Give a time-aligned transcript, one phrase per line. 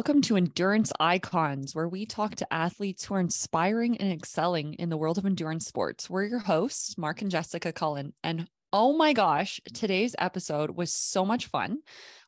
[0.00, 4.88] Welcome to Endurance Icons, where we talk to athletes who are inspiring and excelling in
[4.88, 6.08] the world of endurance sports.
[6.08, 8.14] We're your hosts, Mark and Jessica Cullen.
[8.24, 11.80] And oh my gosh, today's episode was so much fun.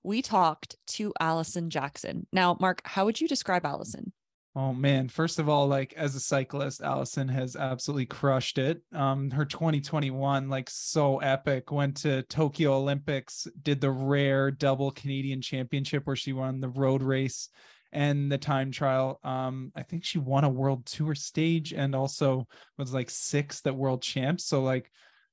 [0.03, 2.27] We talked to Alison Jackson.
[2.31, 4.13] Now, Mark, how would you describe Alison?
[4.55, 8.83] Oh man, first of all, like as a cyclist, Alison has absolutely crushed it.
[8.93, 15.41] Um, her 2021, like so epic, went to Tokyo Olympics, did the rare double Canadian
[15.41, 17.49] championship where she won the road race
[17.93, 19.21] and the time trial.
[19.25, 22.47] Um, I think she won a world tour stage and also
[22.77, 24.45] was like sixth at world champs.
[24.45, 24.91] So like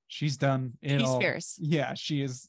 [0.07, 1.19] she's done it She's all.
[1.19, 1.57] fierce.
[1.59, 2.47] Yeah, she is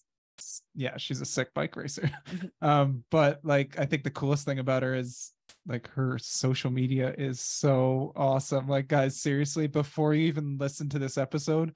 [0.74, 2.10] yeah, she's a sick bike racer.
[2.62, 5.32] um, but like I think the coolest thing about her is
[5.66, 8.66] like her social media is so awesome.
[8.66, 11.74] Like, guys, seriously, before you even listen to this episode,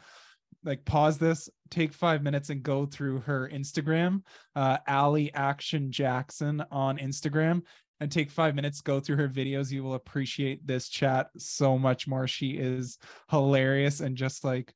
[0.65, 4.23] like pause this, take five minutes and go through her Instagram,
[4.57, 7.63] uh Ali Action Jackson on Instagram,
[8.01, 9.71] and take five minutes, go through her videos.
[9.71, 12.27] You will appreciate this chat so much more.
[12.27, 12.99] She is
[13.31, 14.73] hilarious and just like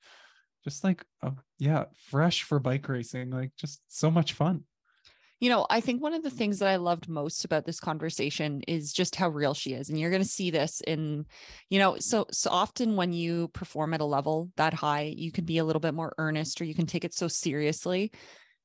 [0.64, 4.64] just like uh, yeah, fresh for bike racing, like just so much fun.
[5.40, 8.62] You know, I think one of the things that I loved most about this conversation
[8.66, 9.88] is just how real she is.
[9.88, 11.26] And you're going to see this in,
[11.70, 15.44] you know, so so often when you perform at a level that high, you can
[15.44, 18.10] be a little bit more earnest or you can take it so seriously.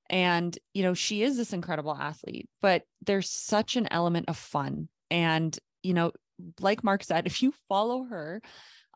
[0.09, 4.89] And, you know, she is this incredible athlete, but there's such an element of fun.
[5.09, 6.11] And, you know,
[6.59, 8.41] like Mark said, if you follow her,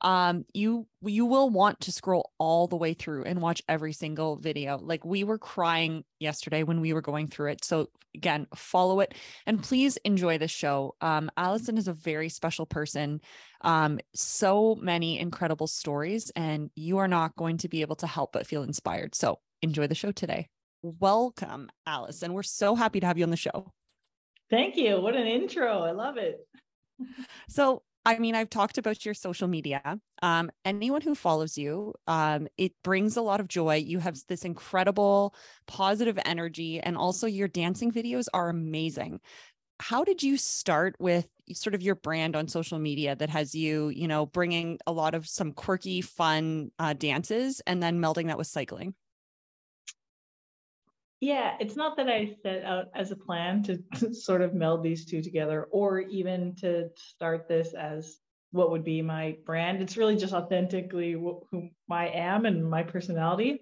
[0.02, 4.36] um you you will want to scroll all the way through and watch every single
[4.36, 9.00] video like we were crying yesterday when we were going through it so again follow
[9.00, 9.14] it
[9.46, 13.20] and please enjoy the show um alison is a very special person
[13.62, 18.32] um so many incredible stories and you are not going to be able to help
[18.32, 20.48] but feel inspired so enjoy the show today
[20.84, 23.72] welcome alison we're so happy to have you on the show
[24.50, 25.02] Thank you.
[25.02, 25.82] What an intro.
[25.82, 26.40] I love it.
[27.50, 30.00] So, I mean, I've talked about your social media.
[30.22, 33.76] Um, anyone who follows you, um, it brings a lot of joy.
[33.76, 35.36] You have this incredible
[35.68, 39.20] positive energy, and also your dancing videos are amazing.
[39.82, 43.90] How did you start with sort of your brand on social media that has you,
[43.90, 48.38] you know, bringing a lot of some quirky, fun uh, dances and then melding that
[48.40, 48.96] with cycling?
[51.20, 54.84] Yeah, it's not that I set out as a plan to, to sort of meld
[54.84, 58.18] these two together or even to start this as
[58.52, 59.82] what would be my brand.
[59.82, 63.60] It's really just authentically wh- who I am and my personality.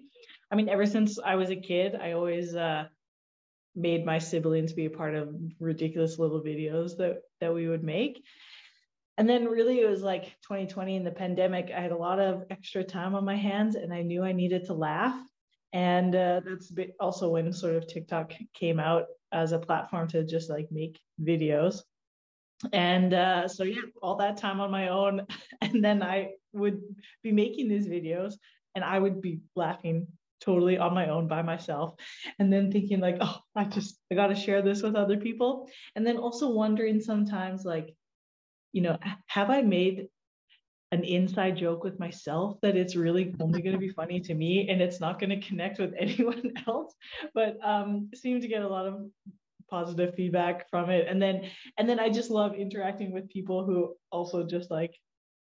[0.50, 2.84] I mean, ever since I was a kid, I always uh,
[3.74, 8.22] made my siblings be a part of ridiculous little videos that that we would make.
[9.18, 12.44] And then really it was like 2020 and the pandemic, I had a lot of
[12.50, 15.18] extra time on my hands and I knew I needed to laugh.
[15.76, 20.48] And uh, that's also when sort of TikTok came out as a platform to just
[20.48, 21.82] like make videos.
[22.72, 25.26] And uh, so, yeah, all that time on my own.
[25.60, 26.80] And then I would
[27.22, 28.36] be making these videos
[28.74, 30.06] and I would be laughing
[30.40, 31.92] totally on my own by myself.
[32.38, 35.68] And then thinking, like, oh, I just, I got to share this with other people.
[35.94, 37.94] And then also wondering sometimes, like,
[38.72, 40.08] you know, have I made
[40.92, 44.68] an inside joke with myself that it's really only going to be funny to me
[44.68, 46.94] and it's not going to connect with anyone else
[47.34, 49.04] but um seem to get a lot of
[49.68, 51.06] positive feedback from it.
[51.08, 51.42] And then
[51.78, 54.94] and then i just love interacting with people who also just like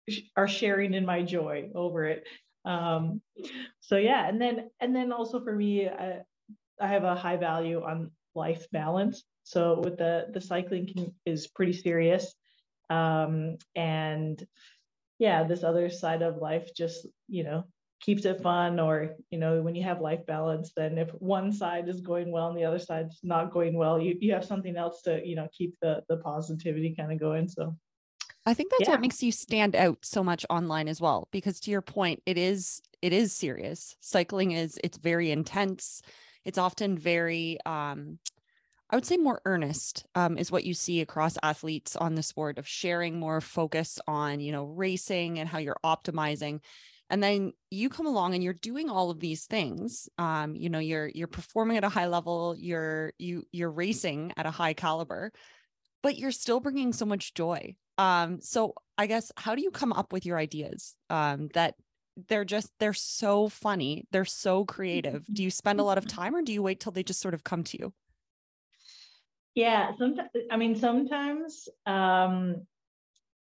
[0.09, 2.23] sh- are sharing in my joy over it.
[2.65, 3.21] Um
[3.79, 6.19] so yeah and then and then also for me i,
[6.79, 9.23] I have a high value on life balance.
[9.43, 12.33] So with the the cycling can, is pretty serious.
[12.89, 14.45] Um and
[15.21, 17.65] yeah, this other side of life just, you know,
[18.01, 21.87] keeps it fun or, you know, when you have life balance, then if one side
[21.87, 25.03] is going well and the other side's not going well, you, you have something else
[25.03, 27.47] to, you know, keep the the positivity kind of going.
[27.47, 27.77] So
[28.45, 28.89] I think that's Yeah.
[28.89, 32.37] what makes you stand out so much online as well because to your point it
[32.37, 33.95] is it is serious.
[34.01, 36.01] Cycling is it's very intense.
[36.45, 38.19] It's often very um
[38.91, 42.57] I would say more earnest um, is what you see across athletes on the sport
[42.57, 46.59] of sharing more focus on, you know, racing and how you're optimizing.
[47.09, 50.09] And then you come along and you're doing all of these things.
[50.17, 54.45] Um, you know, you're you're performing at a high level, you're you you're racing at
[54.45, 55.31] a high caliber,
[56.03, 57.75] but you're still bringing so much joy.
[57.97, 61.75] Um, so I guess how do you come up with your ideas um, that
[62.27, 65.25] they're just they're so funny, they're so creative?
[65.31, 67.33] Do you spend a lot of time or do you wait till they just sort
[67.33, 67.93] of come to you?
[69.55, 72.67] Yeah, sometimes I mean sometimes um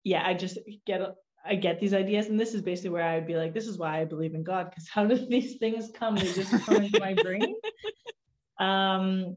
[0.05, 1.01] yeah, I just get
[1.45, 4.01] I get these ideas, and this is basically where I'd be like, this is why
[4.01, 6.17] I believe in God, because how do these things come?
[6.17, 7.55] They just come into my brain.
[8.59, 9.37] Um,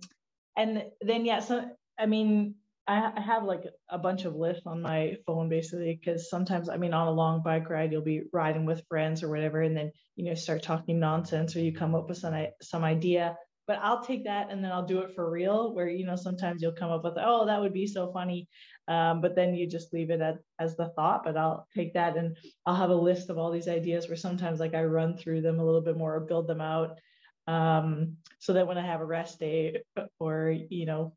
[0.55, 1.67] and then yeah, so
[1.97, 2.55] I mean,
[2.87, 6.77] I, I have like a bunch of lists on my phone basically because sometimes I
[6.77, 9.91] mean on a long bike ride you'll be riding with friends or whatever and then
[10.15, 13.35] you know start talking nonsense or you come up with some some idea
[13.67, 16.61] but I'll take that and then I'll do it for real where you know sometimes
[16.61, 18.47] you'll come up with oh that would be so funny
[18.87, 22.17] um, but then you just leave it at, as the thought but I'll take that
[22.17, 25.41] and I'll have a list of all these ideas where sometimes like I run through
[25.41, 26.99] them a little bit more or build them out
[27.47, 29.81] um, so that when I have a rest day
[30.19, 31.15] or you know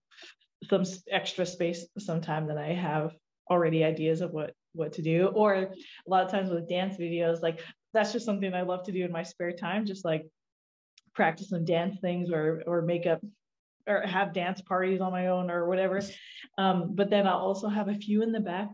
[0.68, 3.12] some extra space sometime than I have
[3.50, 5.26] already ideas of what what to do.
[5.28, 5.70] Or a
[6.06, 7.60] lot of times with dance videos, like
[7.92, 10.26] that's just something I love to do in my spare time, just like
[11.14, 13.20] practice some dance things or or make up
[13.86, 16.00] or have dance parties on my own or whatever.
[16.58, 18.68] Um, but then I'll also have a few in the back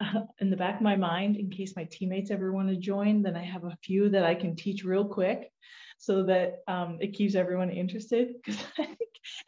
[0.00, 3.22] uh, in the back of my mind in case my teammates ever want to join.
[3.22, 5.50] Then I have a few that I can teach real quick
[5.98, 8.34] so that um, it keeps everyone interested.
[8.46, 8.62] Because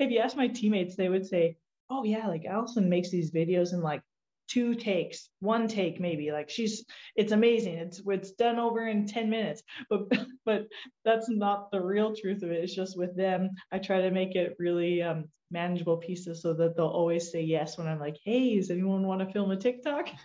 [0.01, 1.57] if you ask my teammates, they would say,
[1.89, 4.03] "Oh yeah, like Alison makes these videos in like
[4.49, 6.33] two takes, one take maybe.
[6.33, 6.85] Like she's,
[7.17, 7.75] it's amazing.
[7.75, 10.11] It's it's done over in ten minutes." But
[10.45, 10.67] but
[11.05, 12.65] that's not the real truth of it.
[12.65, 16.77] It's just with them, I try to make it really um, manageable pieces so that
[16.77, 20.09] they'll always say yes when I'm like, "Hey, does anyone want to film a TikTok?"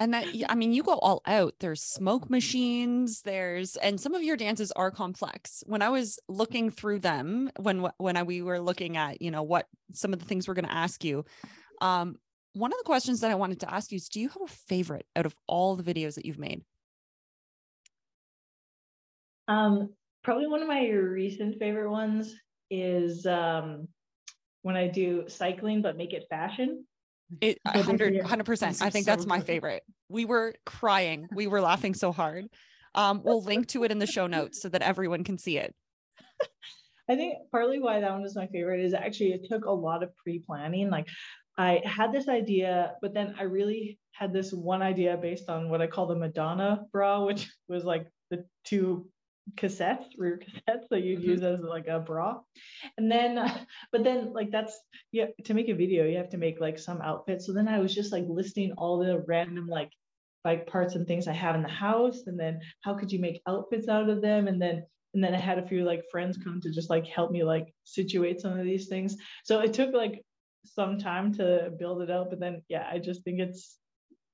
[0.00, 4.22] and that i mean you go all out there's smoke machines there's and some of
[4.22, 8.60] your dances are complex when i was looking through them when when I, we were
[8.60, 11.24] looking at you know what some of the things we're going to ask you
[11.80, 12.16] um
[12.54, 14.48] one of the questions that i wanted to ask you is do you have a
[14.48, 16.62] favorite out of all the videos that you've made
[19.48, 19.90] um
[20.22, 22.34] probably one of my recent favorite ones
[22.70, 23.86] is um
[24.62, 26.84] when i do cycling but make it fashion
[27.40, 28.82] it 100 percent.
[28.82, 29.82] I think that's my favorite.
[30.08, 31.26] We were crying.
[31.34, 32.46] We were laughing so hard.
[32.94, 35.74] Um, we'll link to it in the show notes so that everyone can see it.
[37.08, 40.02] I think partly why that one is my favorite is actually it took a lot
[40.02, 40.90] of pre-planning.
[40.90, 41.08] Like
[41.56, 45.80] I had this idea, but then I really had this one idea based on what
[45.80, 49.08] I call the Madonna bra, which was like the two
[49.56, 51.30] cassettes, rear cassettes that you'd mm-hmm.
[51.30, 52.40] use as like a bra.
[52.96, 53.58] And then, uh,
[53.92, 54.78] but then like that's,
[55.12, 57.42] yeah, to make a video, you have to make like some outfit.
[57.42, 59.90] So then I was just like listing all the random like
[60.42, 62.22] bike parts and things I have in the house.
[62.26, 64.48] And then how could you make outfits out of them?
[64.48, 64.84] And then,
[65.14, 67.72] and then I had a few like friends come to just like help me like
[67.84, 69.16] situate some of these things.
[69.44, 70.22] So it took like
[70.64, 72.30] some time to build it up.
[72.30, 73.78] But then, yeah, I just think it's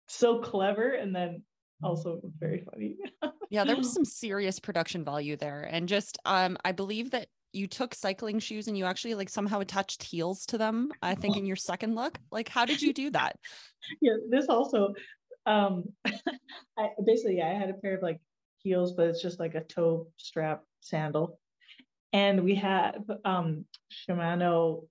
[0.09, 0.91] so clever.
[0.91, 1.43] And then
[1.83, 2.97] also very funny.
[3.51, 5.63] yeah, there was some serious production value there.
[5.63, 9.61] And just um I believe that you took cycling shoes and you actually like somehow
[9.61, 12.19] attached heels to them, I think in your second look.
[12.31, 13.37] Like how did you do that?
[14.03, 14.93] Yeah, this also
[15.47, 18.21] um I basically I had a pair of like
[18.59, 21.39] heels, but it's just like a toe strap sandal.
[22.13, 24.87] And we have um Shimano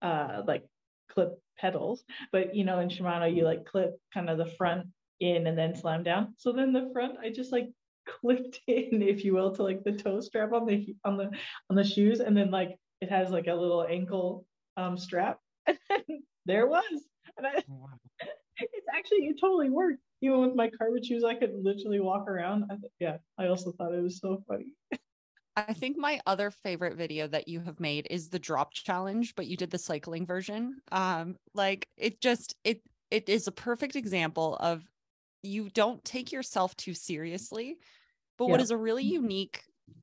[0.00, 0.64] uh like
[1.12, 4.86] clip pedals, but you know in Shimano you like clip kind of the front
[5.20, 6.34] in and then slam down.
[6.38, 7.68] So then the front, I just like
[8.20, 11.30] clipped in, if you will, to like the toe strap on the on the
[11.68, 14.46] on the shoes, and then like it has like a little ankle
[14.76, 17.04] um strap, and then there was.
[17.36, 17.88] And I, oh,
[18.58, 20.00] it's actually it totally worked.
[20.22, 22.64] Even with my carbon shoes, I could literally walk around.
[22.70, 24.74] I yeah, I also thought it was so funny.
[25.68, 29.46] I think my other favorite video that you have made is the drop challenge, but
[29.46, 30.80] you did the cycling version.
[30.92, 34.82] Um, like it just it it is a perfect example of
[35.42, 37.78] you don't take yourself too seriously.
[38.38, 38.50] But yeah.
[38.52, 39.24] what is a really mm-hmm.
[39.24, 39.62] unique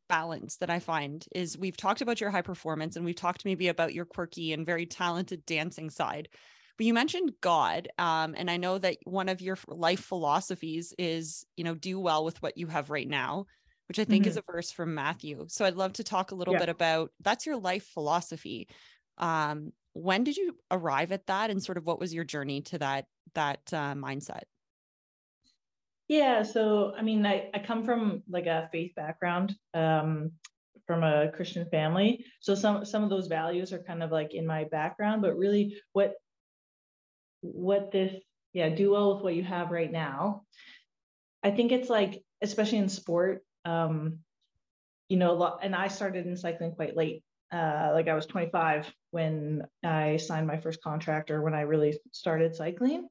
[0.10, 3.68] balance that I find is we've talked about your high performance and we've talked maybe
[3.68, 6.30] about your quirky and very talented dancing side.
[6.78, 7.88] But you mentioned God.
[7.98, 12.24] Um, and I know that one of your life philosophies is, you know, do well
[12.24, 13.46] with what you have right now,
[13.88, 14.30] which I think mm-hmm.
[14.30, 15.46] is a verse from Matthew.
[15.48, 16.62] So I'd love to talk a little yeah.
[16.62, 18.68] bit about that's your life philosophy.
[19.18, 22.78] Um, when did you arrive at that and sort of what was your journey to
[22.80, 24.44] that that uh, mindset?
[26.08, 30.32] Yeah, so I mean, I, I come from like a faith background, um,
[30.86, 32.26] from a Christian family.
[32.40, 35.78] So some some of those values are kind of like in my background, but really
[35.94, 36.14] what
[37.42, 38.14] what this
[38.54, 40.44] yeah, do well with what you have right now.
[41.44, 44.20] I think it's like, especially in sport, um,
[45.10, 47.24] you know, and I started in cycling quite late.
[47.52, 51.98] Uh, like I was 25 when I signed my first contract or when I really
[52.12, 53.08] started cycling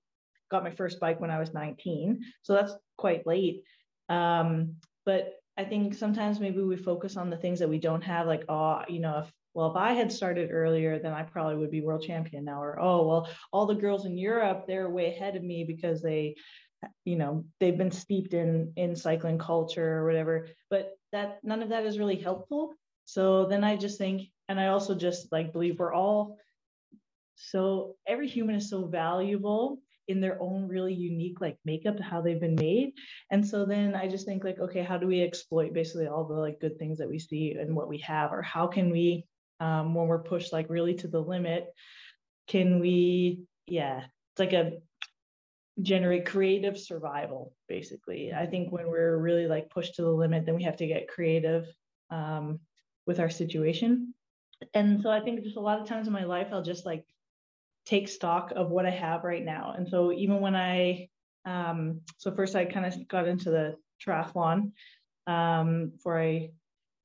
[0.50, 2.20] got my first bike when I was 19.
[2.42, 3.62] So that's quite late.
[4.08, 8.26] Um, but I think sometimes maybe we focus on the things that we don't have,
[8.26, 11.70] like, oh, you know, if well, if I had started earlier, then I probably would
[11.70, 12.62] be world champion now.
[12.62, 16.36] Or, oh, well, all the girls in Europe, they're way ahead of me because they,
[17.04, 20.48] you know, they've been steeped in in cycling culture or whatever.
[20.70, 22.74] But that none of that is really helpful.
[23.04, 26.38] So then I just think, and I also just like believe we're all
[27.36, 29.78] so every human is so valuable
[30.08, 32.92] in their own really unique like makeup how they've been made
[33.30, 36.34] and so then i just think like okay how do we exploit basically all the
[36.34, 39.24] like good things that we see and what we have or how can we
[39.58, 41.66] um, when we're pushed like really to the limit
[42.46, 44.72] can we yeah it's like a
[45.82, 50.54] generate creative survival basically i think when we're really like pushed to the limit then
[50.54, 51.66] we have to get creative
[52.10, 52.58] um,
[53.06, 54.14] with our situation
[54.72, 57.04] and so i think just a lot of times in my life i'll just like
[57.86, 59.74] take stock of what I have right now.
[59.76, 61.08] And so even when I,
[61.46, 64.72] um, so first I kind of got into the triathlon
[65.28, 66.50] um, before I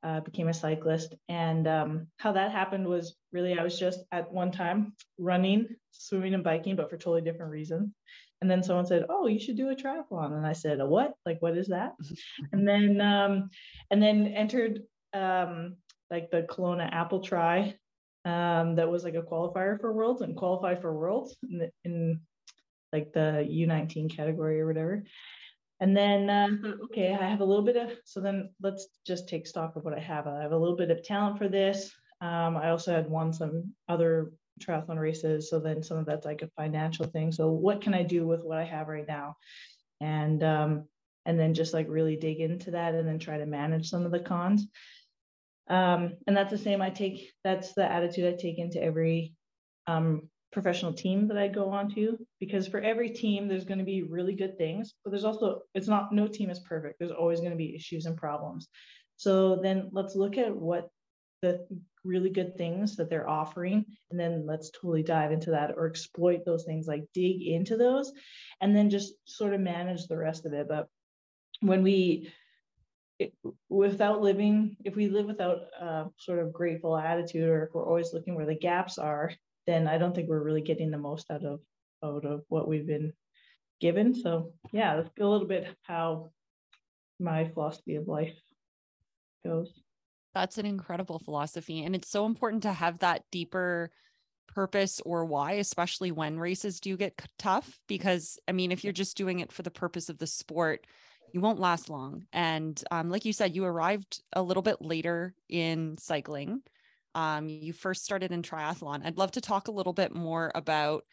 [0.03, 1.13] uh, became a cyclist.
[1.29, 6.33] And um, how that happened was really, I was just at one time running, swimming,
[6.33, 7.91] and biking, but for totally different reasons.
[8.41, 11.13] And then someone said, "Oh, you should do a triathlon." And I said, "A what?
[11.25, 11.93] Like, what is that?"
[12.51, 13.49] and then, um,
[13.91, 14.81] and then entered
[15.13, 15.75] um,
[16.09, 17.75] like the Kelowna Apple Tri
[18.25, 22.19] um, that was like a qualifier for Worlds and qualified for Worlds in, in
[22.93, 25.03] like the U19 category or whatever.
[25.79, 26.49] And then, uh,
[26.85, 29.97] okay, I have a little bit of, so then let's just take stock of what
[29.97, 30.27] I have.
[30.27, 31.91] I have a little bit of talent for this.
[32.21, 35.49] Um, I also had won some other triathlon races.
[35.49, 37.31] So then some of that's like a financial thing.
[37.31, 39.35] So what can I do with what I have right now?
[39.99, 40.85] And, um,
[41.25, 44.11] and then just like really dig into that and then try to manage some of
[44.11, 44.67] the cons.
[45.69, 49.35] Um, and that's the same I take, that's the attitude I take into every
[49.87, 53.85] um, professional team that I go on to, because for every team, there's going to
[53.85, 56.99] be really good things, but there's also, it's not, no team is perfect.
[56.99, 58.67] There's always going to be issues and problems.
[59.17, 60.89] So then let's look at what
[61.41, 61.65] the
[62.03, 66.43] really good things that they're offering and then let's totally dive into that or exploit
[66.45, 68.11] those things like dig into those
[68.59, 70.87] and then just sort of manage the rest of it but
[71.61, 72.31] when we
[73.21, 73.33] it,
[73.69, 78.13] without living, if we live without a sort of grateful attitude, or if we're always
[78.13, 79.31] looking where the gaps are,
[79.67, 81.59] then I don't think we're really getting the most out of
[82.03, 83.13] out of what we've been
[83.79, 84.15] given.
[84.15, 86.31] So yeah, let's a little bit how
[87.19, 88.33] my philosophy of life
[89.45, 89.71] goes.
[90.33, 91.83] That's an incredible philosophy.
[91.83, 93.91] And it's so important to have that deeper
[94.47, 97.79] purpose or why, especially when races do get tough.
[97.87, 100.85] Because I mean, if you're just doing it for the purpose of the sport,
[101.33, 102.25] you won't last long.
[102.33, 106.61] And um, like you said, you arrived a little bit later in cycling.
[107.15, 109.05] Um, you first started in triathlon.
[109.05, 111.03] I'd love to talk a little bit more about,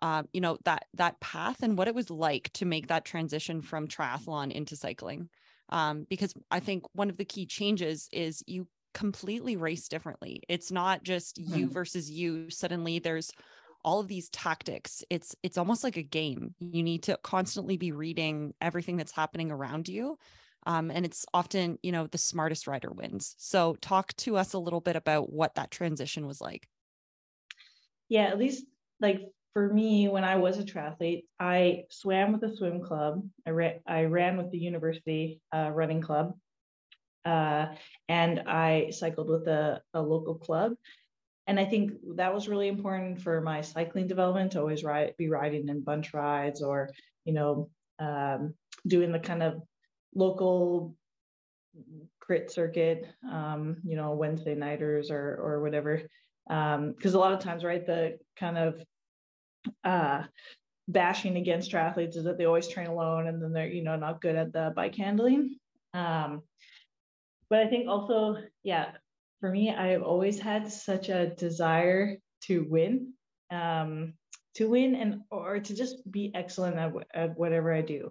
[0.00, 3.60] um, you know, that that path and what it was like to make that transition
[3.60, 5.28] from triathlon into cycling.
[5.70, 10.42] Um, because I think one of the key changes is you completely race differently.
[10.48, 11.58] It's not just mm-hmm.
[11.58, 12.50] you versus you.
[12.50, 13.32] Suddenly, there's
[13.84, 17.92] all of these tactics it's it's almost like a game you need to constantly be
[17.92, 20.16] reading everything that's happening around you
[20.66, 24.58] um, and it's often you know the smartest rider wins so talk to us a
[24.58, 26.66] little bit about what that transition was like
[28.08, 28.64] yeah at least
[29.00, 29.20] like
[29.54, 33.26] for me when i was a triathlete i swam with the swim club.
[33.46, 36.34] I, ran I ran with the university uh, running club.
[37.24, 37.68] Uh,
[38.08, 40.74] and i cycled with a, a local club.
[41.46, 45.28] And I think that was really important for my cycling development to always ride, be
[45.28, 46.90] riding in bunch rides or,
[47.24, 48.54] you know, um,
[48.86, 49.62] doing the kind of
[50.14, 50.96] local
[52.20, 56.02] crit circuit, um, you know, Wednesday nighters or or whatever.
[56.46, 58.82] Because um, a lot of times, right, the kind of
[59.84, 60.22] uh,
[60.88, 64.20] bashing against triathletes is that they always train alone and then they're, you know, not
[64.20, 65.56] good at the bike handling.
[65.92, 66.42] Um,
[67.48, 68.92] but I think also, yeah,
[69.40, 73.12] for me, I've always had such a desire to win,
[73.50, 74.14] um,
[74.54, 78.10] to win and or to just be excellent at, at whatever I do.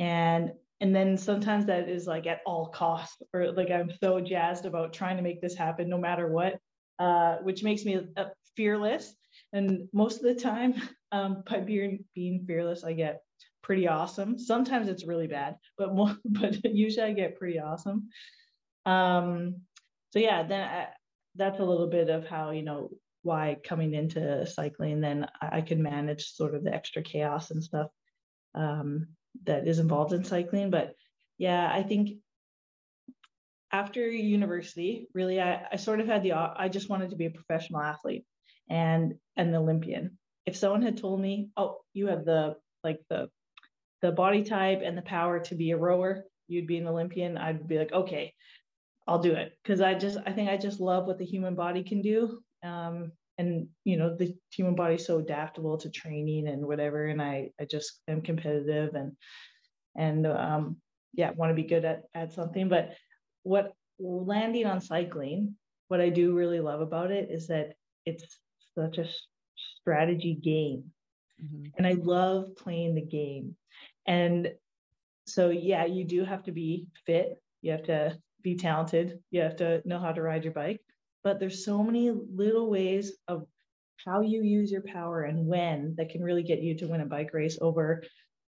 [0.00, 4.64] And and then sometimes that is like at all costs or like I'm so jazzed
[4.64, 6.58] about trying to make this happen no matter what,
[7.00, 9.14] uh, which makes me uh, fearless.
[9.52, 10.74] And most of the time,
[11.12, 13.22] um, by being being fearless, I get
[13.62, 14.38] pretty awesome.
[14.38, 18.08] Sometimes it's really bad, but more, but usually I get pretty awesome.
[18.86, 19.62] Um,
[20.10, 20.86] so yeah, then I,
[21.34, 22.90] that's a little bit of how you know
[23.22, 27.62] why coming into cycling, then I, I could manage sort of the extra chaos and
[27.62, 27.88] stuff
[28.54, 29.08] um,
[29.44, 30.70] that is involved in cycling.
[30.70, 30.94] But
[31.36, 32.18] yeah, I think
[33.70, 37.30] after university, really, I, I sort of had the I just wanted to be a
[37.30, 38.24] professional athlete
[38.70, 40.18] and an Olympian.
[40.46, 43.28] If someone had told me, "Oh, you have the like the
[44.02, 47.66] the body type and the power to be a rower, you'd be an Olympian," I'd
[47.68, 48.34] be like, "Okay,
[49.08, 51.82] I'll do it because I just I think I just love what the human body
[51.82, 52.40] can do.
[52.62, 57.06] Um, and you know the human body is so adaptable to training and whatever.
[57.06, 59.12] And I I just am competitive and
[59.96, 60.76] and um,
[61.14, 62.68] yeah want to be good at at something.
[62.68, 62.90] But
[63.44, 65.56] what landing on cycling,
[65.88, 67.72] what I do really love about it is that
[68.04, 68.38] it's
[68.78, 69.06] such a
[69.80, 70.84] strategy game.
[71.42, 71.64] Mm-hmm.
[71.76, 73.56] And I love playing the game.
[74.06, 74.52] And
[75.26, 77.42] so, yeah, you do have to be fit.
[77.62, 79.18] You have to be talented.
[79.30, 80.80] You have to know how to ride your bike.
[81.24, 83.44] But there's so many little ways of
[84.06, 87.06] how you use your power and when that can really get you to win a
[87.06, 88.04] bike race over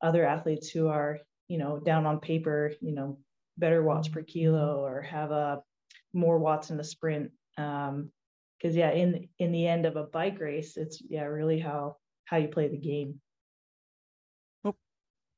[0.01, 3.17] other athletes who are, you know, down on paper, you know,
[3.57, 5.61] better watts per kilo or have a
[6.13, 7.31] more watts in the sprint.
[7.57, 8.11] Um,
[8.61, 12.37] because yeah, in in the end of a bike race, it's yeah, really how how
[12.37, 13.19] you play the game.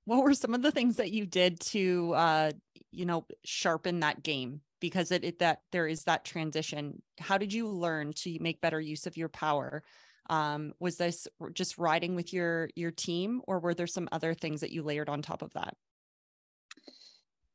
[0.06, 2.52] What were some of the things that you did to uh,
[2.92, 4.62] you know, sharpen that game?
[4.82, 7.02] Because it, it that there is that transition.
[7.20, 9.82] How did you learn to make better use of your power?
[10.30, 14.60] Um, was this just riding with your your team, or were there some other things
[14.60, 15.76] that you layered on top of that?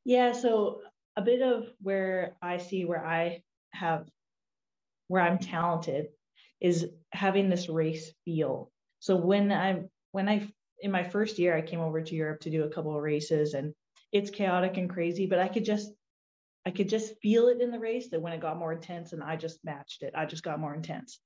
[0.04, 0.80] Yeah, so
[1.16, 4.08] a bit of where I see where I have
[5.08, 6.08] where I'm talented
[6.60, 8.70] is having this race feel.
[9.00, 10.48] So when I'm when I
[10.80, 13.54] in my first year I came over to Europe to do a couple of races
[13.54, 13.74] and
[14.12, 15.90] it's chaotic and crazy, but I could just
[16.66, 19.22] I could just feel it in the race that when it got more intense and
[19.22, 21.18] I just matched it, I just got more intense.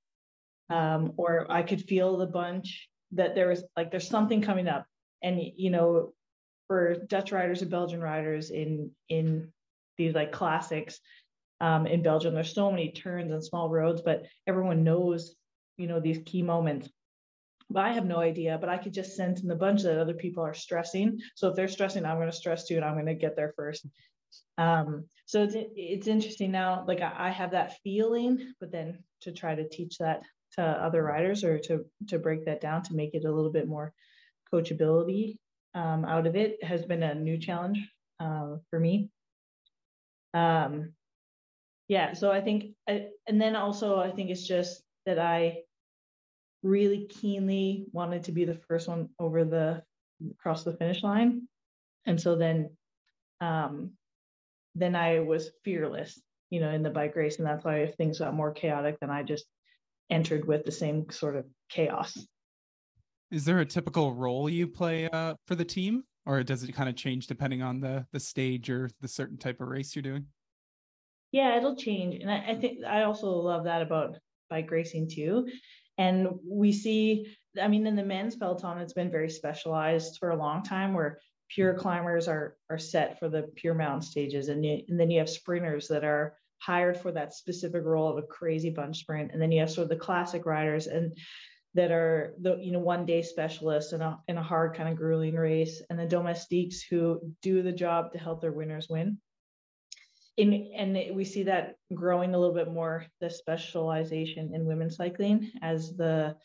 [0.70, 4.86] Um, or I could feel the bunch that there was like there's something coming up.
[5.22, 6.12] And you know,
[6.68, 9.52] for Dutch riders and Belgian riders in in
[9.98, 11.00] these like classics,
[11.62, 12.34] um, in Belgium.
[12.34, 15.34] There's so many turns and small roads, but everyone knows,
[15.78, 16.90] you know, these key moments.
[17.70, 20.12] But I have no idea, but I could just sense in the bunch that other
[20.12, 21.20] people are stressing.
[21.36, 23.54] So if they're stressing, I'm going to stress too, and I'm going to get there
[23.56, 23.86] first.
[24.58, 26.84] Um, so it's it's interesting now.
[26.86, 30.22] Like I, I have that feeling, but then to try to teach that
[30.54, 33.68] to other riders or to to break that down to make it a little bit
[33.68, 33.94] more
[34.52, 35.36] coachability
[35.74, 37.78] um, out of it has been a new challenge
[38.20, 39.08] uh, for me.
[40.34, 40.92] Um,
[41.88, 45.58] yeah so i think I, and then also i think it's just that i
[46.62, 49.82] really keenly wanted to be the first one over the
[50.30, 51.48] across the finish line.
[52.06, 52.70] And so then
[53.40, 53.92] um
[54.74, 58.20] then i was fearless you know in the bike race and that's why if things
[58.20, 59.44] got more chaotic then i just
[60.10, 62.16] entered with the same sort of chaos.
[63.30, 66.04] Is there a typical role you play uh, for the team?
[66.26, 69.60] Or does it kind of change depending on the the stage or the certain type
[69.60, 70.26] of race you're doing
[71.32, 72.16] yeah, it'll change.
[72.20, 74.18] And I, I think I also love that about
[74.50, 75.48] bike racing too.
[75.98, 80.36] And we see, I mean, in the men's peloton, it's been very specialized for a
[80.36, 81.18] long time where
[81.48, 84.48] pure climbers are are set for the pure mountain stages.
[84.48, 88.22] And, you, and then you have sprinters that are hired for that specific role of
[88.22, 89.32] a crazy bunch sprint.
[89.32, 91.12] And then you have sort of the classic riders and
[91.74, 94.96] that are the you know one day specialists in a in a hard kind of
[94.96, 99.18] grueling race and the domestiques who do the job to help their winners win
[100.36, 105.50] in, and we see that growing a little bit more the specialization in women's cycling
[105.60, 106.36] as the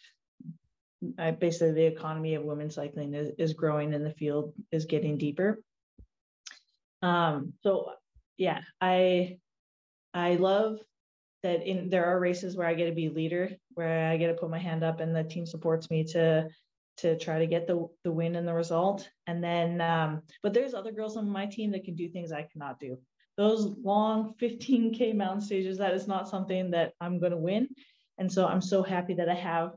[1.39, 5.62] basically the economy of women's cycling is, is growing and the field is getting deeper.
[7.02, 7.91] Um so
[8.38, 9.38] yeah i
[10.13, 10.78] i love
[11.43, 14.34] that in there are races where i get to be leader where i get to
[14.36, 16.47] put my hand up and the team supports me to
[16.97, 19.08] to try to get the the win and the result.
[19.28, 22.47] And then um but there's other girls on my team that can do things i
[22.52, 22.97] cannot do
[23.38, 27.69] those long 15K mountain stages, that is not something that I'm going to win.
[28.17, 29.73] And so I'm so happy that I have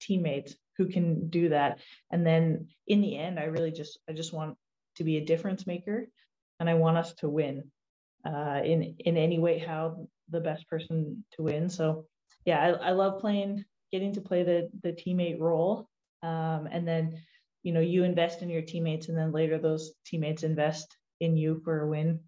[0.00, 1.78] teammates who can do that.
[2.10, 4.56] And then in the end, I really just, I just want
[4.96, 6.08] to be a difference maker
[6.58, 7.70] and I want us to win
[8.26, 11.68] uh, in, in any way, how the best person to win.
[11.68, 12.06] So
[12.44, 15.88] yeah, I, I love playing, getting to play the, the teammate role.
[16.22, 17.20] Um, and then,
[17.62, 21.60] you know, you invest in your teammates and then later those teammates invest in you
[21.64, 22.18] for a win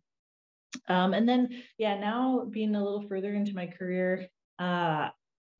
[0.88, 4.26] um, and then, yeah, now being a little further into my career,
[4.58, 5.08] uh,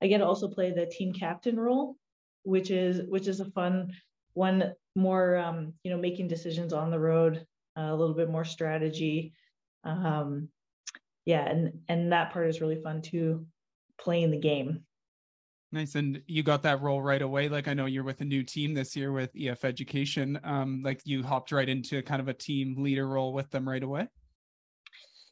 [0.03, 1.97] I get to also play the team captain role,
[2.43, 3.93] which is which is a fun
[4.35, 4.73] one.
[4.97, 7.45] More, um, you know, making decisions on the road,
[7.77, 9.33] uh, a little bit more strategy.
[9.83, 10.49] Um,
[11.25, 13.47] yeah, and and that part is really fun too,
[13.99, 14.85] playing the game.
[15.73, 15.97] Nice.
[15.97, 17.49] And you got that role right away.
[17.49, 20.39] Like I know you're with a new team this year with EF Education.
[20.45, 23.83] Um, like you hopped right into kind of a team leader role with them right
[23.83, 24.07] away.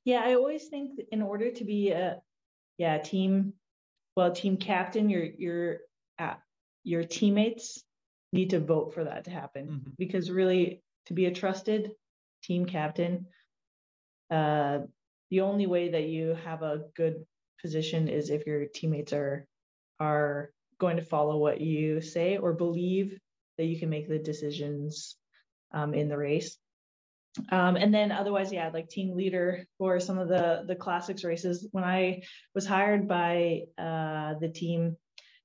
[0.05, 2.21] Yeah, I always think in order to be a
[2.79, 3.55] yeah team,
[4.17, 5.79] well team captain, your your
[6.19, 6.35] uh,
[6.85, 7.83] your teammates
[8.33, 9.91] need to vote for that to happen mm-hmm.
[9.99, 11.93] because really to be a trusted
[12.43, 13.27] team captain,
[14.31, 14.81] uh,
[15.31, 17.25] the only way that you have a good
[17.61, 19.47] position is if your teammates are
[20.01, 23.19] are going to follow what you say or believe
[23.57, 25.17] that you can make the decisions
[25.73, 26.59] um, in the race.
[27.51, 31.67] Um, and then otherwise, yeah, like team leader for some of the the classics races.
[31.73, 32.23] When I
[32.55, 34.97] was hired by uh, the team,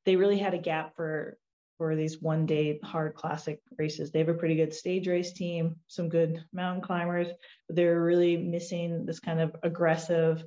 [0.05, 1.37] they really had a gap for
[1.77, 4.11] for these one day hard classic races.
[4.11, 7.27] They have a pretty good stage race team, some good mountain climbers,
[7.67, 10.43] but they're really missing this kind of aggressive,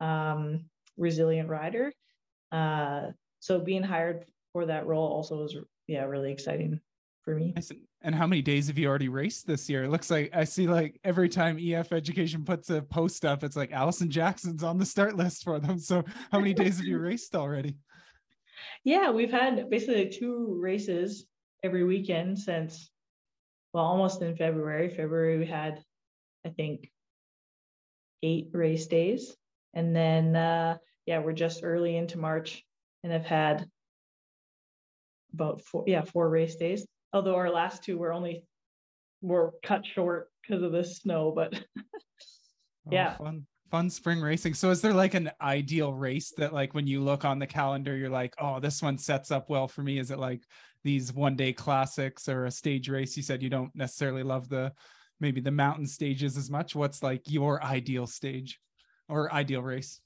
[0.00, 1.92] um, resilient rider.
[2.52, 3.08] Uh,
[3.40, 5.56] so being hired for that role also was
[5.88, 6.80] yeah really exciting
[7.22, 7.54] for me.
[8.06, 9.82] And how many days have you already raced this year?
[9.82, 13.56] It looks like I see like every time EF Education puts a post up, it's
[13.56, 15.80] like Alison Jackson's on the start list for them.
[15.80, 17.74] So how many days have you raced already?
[18.84, 21.26] Yeah, we've had basically two races
[21.64, 22.92] every weekend since
[23.72, 24.88] well, almost in February.
[24.88, 25.82] February we had,
[26.44, 26.88] I think,
[28.22, 29.34] eight race days.
[29.74, 32.62] And then uh yeah, we're just early into March
[33.02, 33.68] and have had
[35.34, 38.44] about four, yeah, four race days although our last two were only
[39.22, 43.16] were cut short because of the snow but oh, yeah.
[43.16, 44.54] fun fun spring racing.
[44.54, 47.96] So is there like an ideal race that like when you look on the calendar
[47.96, 49.98] you're like oh this one sets up well for me.
[49.98, 50.42] Is it like
[50.84, 53.16] these one day classics or a stage race?
[53.16, 54.72] You said you don't necessarily love the
[55.18, 56.74] maybe the mountain stages as much.
[56.74, 58.60] What's like your ideal stage
[59.08, 60.00] or ideal race?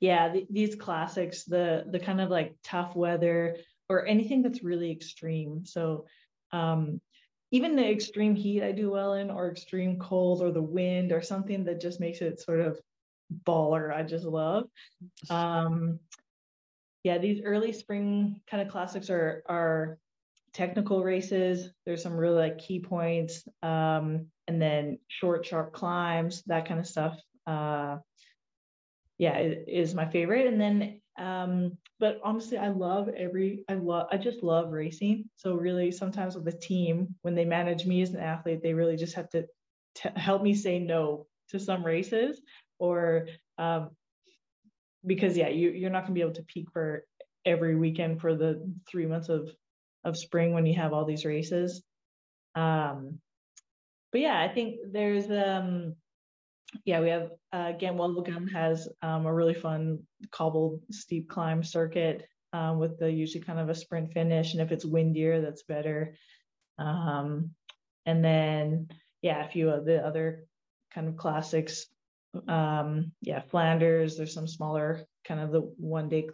[0.00, 3.56] Yeah the, these classics the the kind of like tough weather
[3.88, 5.64] or anything that's really extreme.
[5.64, 6.06] So
[6.52, 7.00] um,
[7.50, 11.22] even the extreme heat I do well in, or extreme cold, or the wind, or
[11.22, 12.78] something that just makes it sort of
[13.44, 13.94] baller.
[13.94, 14.64] I just love.
[15.30, 15.98] Um,
[17.04, 19.98] yeah, these early spring kind of classics are are
[20.52, 21.70] technical races.
[21.86, 26.86] There's some really like key points, um, and then short, sharp climbs, that kind of
[26.86, 27.18] stuff.
[27.46, 27.98] Uh,
[29.16, 30.46] yeah, is my favorite.
[30.46, 35.28] And then um, but honestly, I love every, I love, I just love racing.
[35.36, 38.96] So really sometimes with the team, when they manage me as an athlete, they really
[38.96, 39.46] just have to
[39.96, 42.40] t- help me say no to some races
[42.78, 43.26] or,
[43.58, 43.90] um,
[45.04, 47.04] because yeah, you, you're not gonna be able to peak for
[47.44, 49.48] every weekend for the three months of,
[50.04, 51.82] of spring when you have all these races.
[52.54, 53.18] Um,
[54.12, 55.96] but yeah, I think there's, um,
[56.84, 60.00] yeah, we have uh, Gent-Wevelgem has um, a really fun
[60.30, 64.72] cobbled steep climb circuit um, with the usually kind of a sprint finish, and if
[64.72, 66.14] it's windier, that's better.
[66.78, 67.50] Um,
[68.06, 68.88] and then
[69.22, 70.44] yeah, a few of the other
[70.92, 71.86] kind of classics.
[72.46, 74.16] Um, yeah, Flanders.
[74.16, 76.28] There's some smaller kind of the one day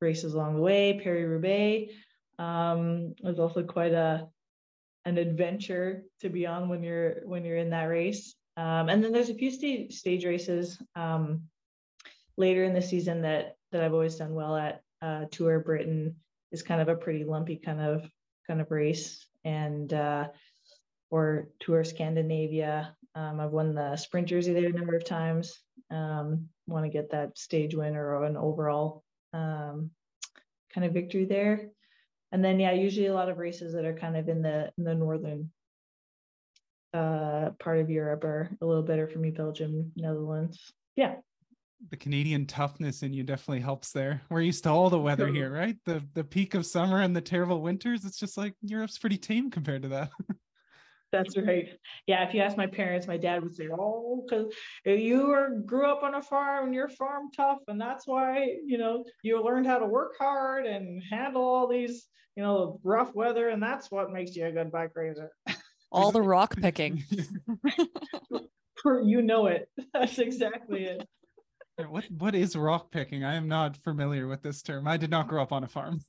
[0.00, 1.00] races along the way.
[1.02, 1.92] Paris Roubaix
[2.38, 4.28] um, is also quite a
[5.04, 8.34] an adventure to be on when you're when you're in that race.
[8.58, 11.42] Um, and then there's a few stage stage races um,
[12.36, 14.82] later in the season that that I've always done well at.
[15.00, 16.16] Uh, Tour Britain
[16.50, 18.10] is kind of a pretty lumpy kind of
[18.48, 20.26] kind of race, and uh,
[21.08, 22.96] or Tour Scandinavia.
[23.14, 25.60] Um, I've won the sprint jersey there a number of times.
[25.92, 29.90] Um, Want to get that stage win or an overall um,
[30.74, 31.70] kind of victory there.
[32.32, 34.84] And then yeah, usually a lot of races that are kind of in the in
[34.84, 35.50] the northern
[36.94, 40.72] uh, part of Europe are a little better for me, Belgium, Netherlands.
[40.96, 41.16] Yeah.
[41.90, 44.22] The Canadian toughness in you definitely helps there.
[44.30, 45.76] We're used to all the weather here, right?
[45.84, 48.04] The the peak of summer and the terrible winters.
[48.04, 50.10] It's just like Europe's pretty tame compared to that.
[51.12, 51.68] That's right.
[52.06, 54.52] Yeah, if you ask my parents, my dad would say, "Oh, because
[54.84, 58.76] you were grew up on a farm and you're farm tough, and that's why you
[58.76, 63.48] know you learned how to work hard and handle all these you know rough weather,
[63.48, 65.30] and that's what makes you a good bike racer."
[65.90, 67.04] all the rock picking.
[68.84, 69.68] you know it.
[69.92, 71.08] That's exactly it.
[71.88, 73.24] What what is rock picking?
[73.24, 74.88] I am not familiar with this term.
[74.88, 76.00] I did not grow up on a farm.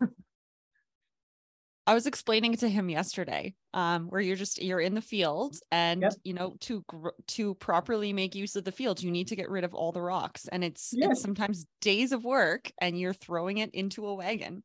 [1.86, 6.02] I was explaining to him yesterday, um, where you're just you're in the field, and
[6.02, 6.14] yep.
[6.24, 6.84] you know to
[7.28, 10.02] to properly make use of the field, you need to get rid of all the
[10.02, 11.12] rocks, and it's, yes.
[11.12, 14.64] it's sometimes days of work, and you're throwing it into a wagon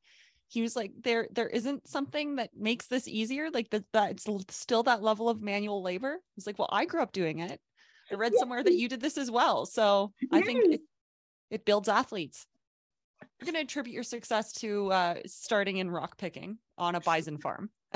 [0.48, 4.82] he was like there there isn't something that makes this easier like that that's still
[4.84, 6.18] that level of manual labor.
[6.34, 7.60] He's like well i grew up doing it.
[8.10, 9.66] I read somewhere that you did this as well.
[9.66, 10.80] So i think it,
[11.50, 12.46] it builds athletes.
[13.40, 17.38] You're going to attribute your success to uh, starting in rock picking on a bison
[17.38, 17.70] farm.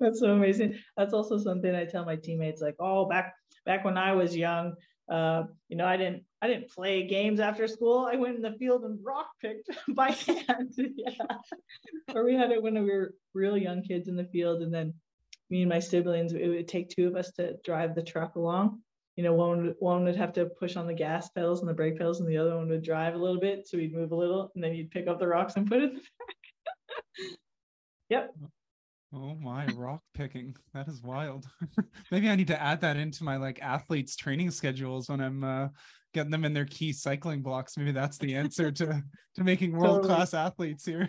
[0.00, 0.78] That's so amazing.
[0.96, 3.34] That's also something i tell my teammates like oh back
[3.66, 4.74] back when i was young
[5.08, 8.08] uh, you know, I didn't I didn't play games after school.
[8.10, 10.74] I went in the field and rock picked by hand.
[10.76, 11.38] yeah.
[12.14, 14.94] Or we had it when we were real young kids in the field, and then
[15.50, 18.82] me and my siblings, it would take two of us to drive the truck along.
[19.16, 21.96] You know, one one would have to push on the gas pedals and the brake
[21.96, 24.52] pedals, and the other one would drive a little bit, so we'd move a little,
[24.54, 26.36] and then you'd pick up the rocks and put it back.
[28.10, 28.34] yep.
[29.14, 30.54] Oh my rock picking.
[30.74, 31.46] That is wild.
[32.10, 35.68] Maybe I need to add that into my like athletes training schedules when I'm uh
[36.12, 37.76] getting them in their key cycling blocks.
[37.76, 39.02] Maybe that's the answer to
[39.36, 40.46] to making world class totally.
[40.46, 41.08] athletes here.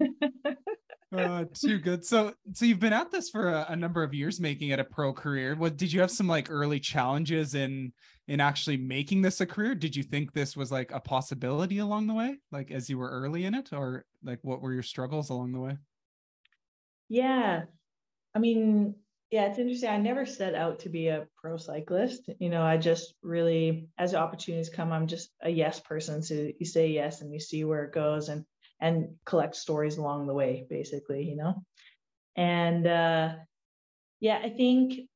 [1.16, 2.04] uh, too good.
[2.04, 4.84] So, so you've been at this for a, a, number of years, making it a
[4.84, 5.54] pro career.
[5.54, 7.92] What did you have some like early challenges in
[8.28, 9.74] in actually making this a career?
[9.74, 13.10] Did you think this was like a possibility along the way, like as you were
[13.10, 15.76] early in it, or like what were your struggles along the way?
[17.08, 17.62] Yeah,
[18.34, 18.96] I mean,
[19.30, 19.90] yeah, it's interesting.
[19.90, 22.30] I never set out to be a pro cyclist.
[22.38, 26.22] You know, I just really, as opportunities come, I'm just a yes person.
[26.22, 28.44] So you say yes and you see where it goes and
[28.80, 31.64] and collect stories along the way, basically, you know.
[32.36, 33.34] And uh,
[34.20, 35.08] yeah, I think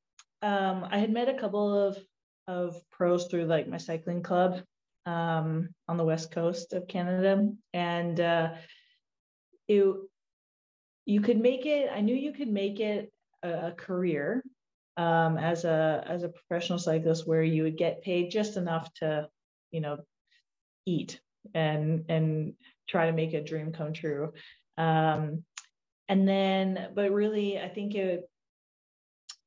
[0.43, 1.99] um, I had met a couple of
[2.49, 4.63] of pros through like my cycling club
[5.07, 8.55] um, on the west coast of Canada, and uh,
[9.69, 9.85] it
[11.11, 11.91] you could make it.
[11.93, 14.45] I knew you could make it a, career
[14.97, 19.29] um, as a as a professional cyclist where you would get paid just enough to
[19.73, 19.99] you know
[20.87, 21.21] eat
[21.55, 22.55] and and
[22.89, 24.33] try to make a dream come true
[24.79, 25.43] um,
[26.09, 28.29] and then but really i think it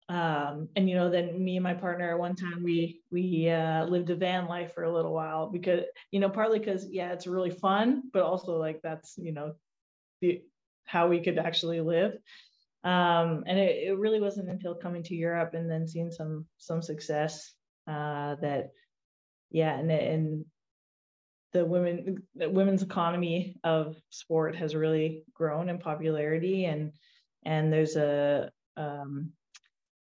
[0.10, 4.10] um, and you know then me and my partner one time we we uh, lived
[4.10, 7.52] a van life for a little while because you know partly because yeah it's really
[7.52, 9.54] fun but also like that's you know
[10.22, 10.42] the
[10.86, 12.14] how we could actually live.
[12.84, 16.82] Um, and it, it, really wasn't until coming to Europe and then seeing some some
[16.82, 17.54] success
[17.88, 18.72] uh, that,
[19.52, 20.46] yeah, and and
[21.54, 26.92] the women the women's economy of sport has really grown in popularity and
[27.46, 29.32] and there's a um,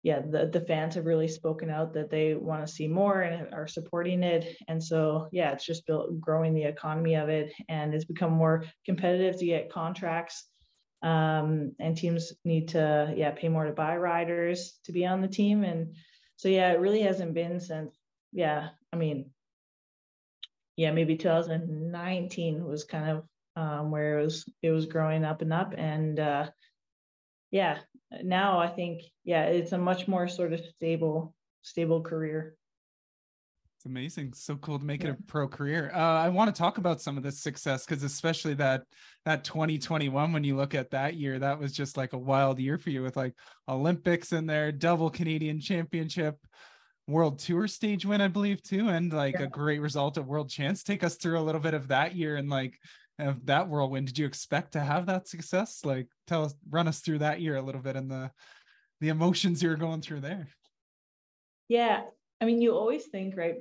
[0.03, 3.53] yeah the, the fans have really spoken out that they want to see more and
[3.55, 4.57] are supporting it.
[4.67, 8.65] And so yeah it's just built growing the economy of it and it's become more
[8.85, 10.49] competitive to get contracts
[11.05, 15.29] um, and teams need to yeah pay more to buy riders to be on the
[15.29, 15.63] team.
[15.63, 15.95] And
[16.37, 17.97] so yeah it really hasn't been since
[18.33, 19.31] yeah i mean
[20.77, 23.25] yeah maybe 2019 was kind of
[23.57, 25.75] um, where it was it was growing up and up.
[25.77, 26.51] And uh,
[27.51, 27.79] yeah
[28.23, 32.57] now i think yeah it's a much more sort of stable stable career
[33.85, 34.33] it's amazing.
[34.33, 35.11] So cool to make yeah.
[35.11, 35.91] it a pro career.
[35.95, 38.85] Uh, I want to talk about some of this success because especially that
[39.27, 42.79] that 2021 when you look at that year, that was just like a wild year
[42.79, 43.35] for you with like
[43.69, 46.39] Olympics in there, double Canadian championship,
[47.07, 49.45] world tour stage win, I believe, too, and like yeah.
[49.45, 50.83] a great result at world chance.
[50.83, 52.79] Take us through a little bit of that year and like
[53.19, 54.07] of that whirlwind.
[54.07, 55.85] Did you expect to have that success?
[55.85, 58.31] Like tell us, run us through that year a little bit and the
[59.03, 60.49] the emotions you were going through there.
[61.69, 62.05] Yeah.
[62.41, 63.57] I mean, you always think, right?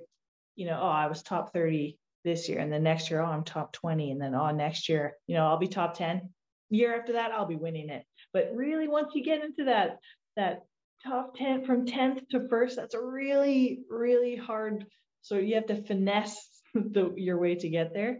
[0.55, 2.59] You know, oh, I was top 30 this year.
[2.59, 4.11] And then next year, oh, I'm top 20.
[4.11, 6.29] And then, oh, next year, you know, I'll be top 10.
[6.69, 8.05] Year after that, I'll be winning it.
[8.31, 9.99] But really, once you get into that,
[10.35, 10.63] that
[11.05, 14.85] top 10 from 10th to first, that's a really, really hard.
[15.21, 18.19] So you have to finesse the, your way to get there.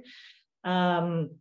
[0.63, 1.31] Um,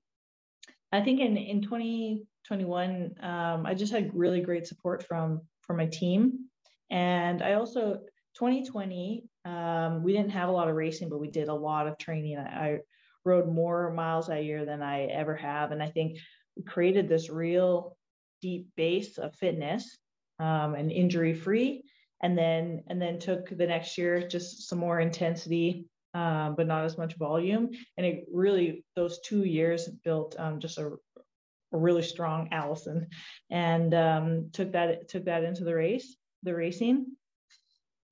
[0.90, 5.86] I think in, in 2021, um, I just had really great support from, from my
[5.86, 6.46] team.
[6.90, 8.00] And I also,
[8.34, 11.98] 2020, um, we didn't have a lot of racing, but we did a lot of
[11.98, 12.38] training.
[12.38, 12.78] I, I
[13.24, 15.72] rode more miles that year than I ever have.
[15.72, 16.18] And I think
[16.56, 17.96] we created this real
[18.40, 19.98] deep base of fitness
[20.38, 21.84] um, and injury free.
[22.22, 26.84] And then, and then took the next year just some more intensity, um, but not
[26.84, 27.70] as much volume.
[27.96, 33.08] And it really, those two years built um, just a, a, really strong Alison
[33.50, 37.06] and um, took that, took that into the race, the racing.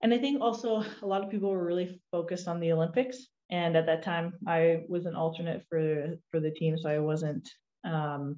[0.02, 3.26] And I think also a lot of people were really focused on the Olympics.
[3.50, 7.48] And at that time, I was an alternate for for the team, so I wasn't.
[7.84, 8.36] Um,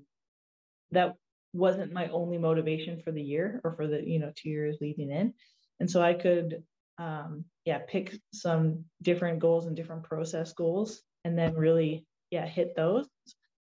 [0.90, 1.14] that
[1.52, 5.10] wasn't my only motivation for the year or for the you know two years leading
[5.10, 5.34] in,
[5.80, 6.62] and so I could,
[6.98, 12.74] um, yeah, pick some different goals and different process goals, and then really yeah hit
[12.74, 13.06] those.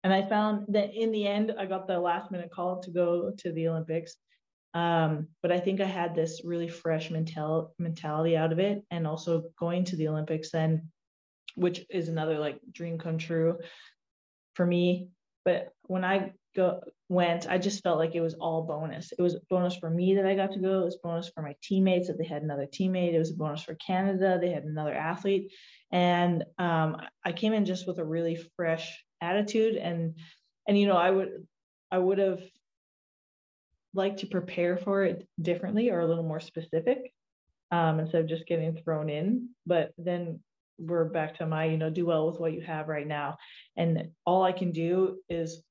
[0.04, 3.32] And I found that in the end, I got the last minute call to go
[3.40, 4.16] to the Olympics,
[4.74, 9.06] um, but I think I had this really fresh mental mentality out of it, and
[9.06, 10.90] also going to the Olympics then,
[11.56, 13.60] which is another like dream come true
[14.56, 15.10] for me.
[15.46, 19.12] But when I go went, I just felt like it was all bonus.
[19.12, 20.82] It was bonus for me that I got to go.
[20.82, 23.14] It was bonus for my teammates that they had another teammate.
[23.14, 24.40] It was a bonus for Canada.
[24.42, 25.52] They had another athlete,
[25.92, 30.16] and um, I came in just with a really fresh attitude and
[30.68, 31.48] and you know I would
[31.92, 32.42] I would have
[33.94, 37.14] like to prepare for it differently or a little more specific
[37.72, 39.50] um, instead of just getting thrown in.
[39.66, 40.40] But then
[40.80, 43.38] we're back to my, you know, do well with what you have right now.
[43.78, 45.62] And all I can do is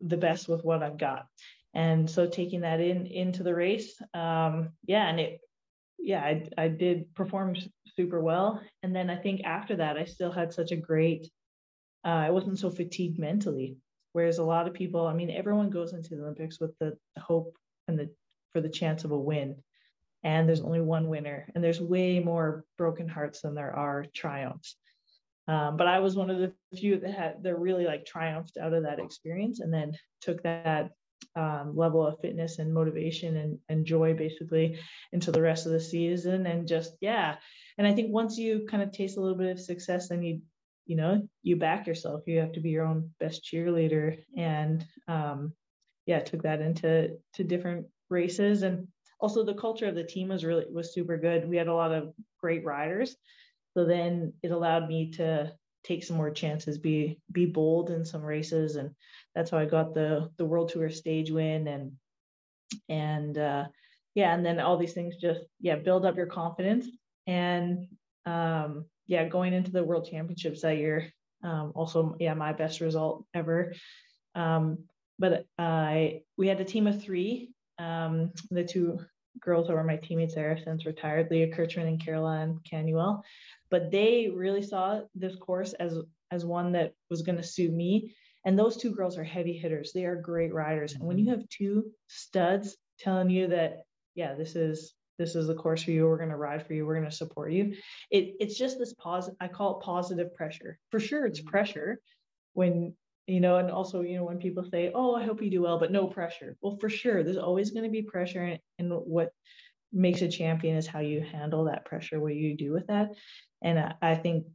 [0.00, 1.26] the best with what I've got.
[1.74, 5.40] And so taking that in into the race, um, yeah, and it
[5.98, 7.56] yeah, I, I did perform
[7.96, 8.60] super well.
[8.82, 11.30] And then I think after that, I still had such a great,
[12.04, 13.78] uh, I wasn't so fatigued mentally.
[14.14, 17.56] Whereas a lot of people, I mean, everyone goes into the Olympics with the hope
[17.88, 18.08] and the
[18.52, 19.56] for the chance of a win.
[20.22, 24.76] And there's only one winner, and there's way more broken hearts than there are triumphs.
[25.48, 28.72] Um, but I was one of the few that had that really like triumphed out
[28.72, 30.92] of that experience and then took that
[31.34, 34.78] um, level of fitness and motivation and, and joy basically
[35.12, 37.36] into the rest of the season and just yeah
[37.78, 40.40] and i think once you kind of taste a little bit of success then you
[40.86, 42.22] you know you back yourself.
[42.26, 44.18] You have to be your own best cheerleader.
[44.36, 45.52] And um,
[46.06, 48.62] yeah took that into to different races.
[48.62, 48.88] And
[49.20, 51.48] also the culture of the team was really was super good.
[51.48, 53.16] We had a lot of great riders.
[53.74, 58.22] So then it allowed me to take some more chances, be be bold in some
[58.22, 58.90] races, and
[59.34, 61.66] that's how I got the the World Tour stage win.
[61.68, 61.92] And
[62.88, 63.64] and uh,
[64.14, 66.86] yeah, and then all these things just yeah build up your confidence.
[67.26, 67.88] And
[68.26, 71.12] um, yeah, going into the World Championships that year,
[71.42, 73.74] um, also yeah my best result ever.
[74.34, 74.84] Um,
[75.18, 77.50] but I we had a team of three.
[77.78, 79.00] Um, the two
[79.40, 83.24] girls that were my teammates there since retired, Leah Kirchmann and Karol-Ann Canuel
[83.74, 85.98] but they really saw this course as
[86.30, 88.14] as one that was going to suit me
[88.44, 91.40] and those two girls are heavy hitters they are great riders and when you mm-hmm.
[91.40, 93.82] have two studs telling you that
[94.14, 96.86] yeah this is this is the course for you we're going to ride for you
[96.86, 97.74] we're going to support you
[98.10, 101.48] it, it's just this positive i call it positive pressure for sure it's mm-hmm.
[101.48, 102.00] pressure
[102.54, 102.94] when
[103.26, 105.78] you know and also you know when people say oh i hope you do well
[105.78, 109.32] but no pressure well for sure there's always going to be pressure and, and what
[109.92, 113.10] makes a champion is how you handle that pressure what you do with that
[113.62, 114.46] and I, I think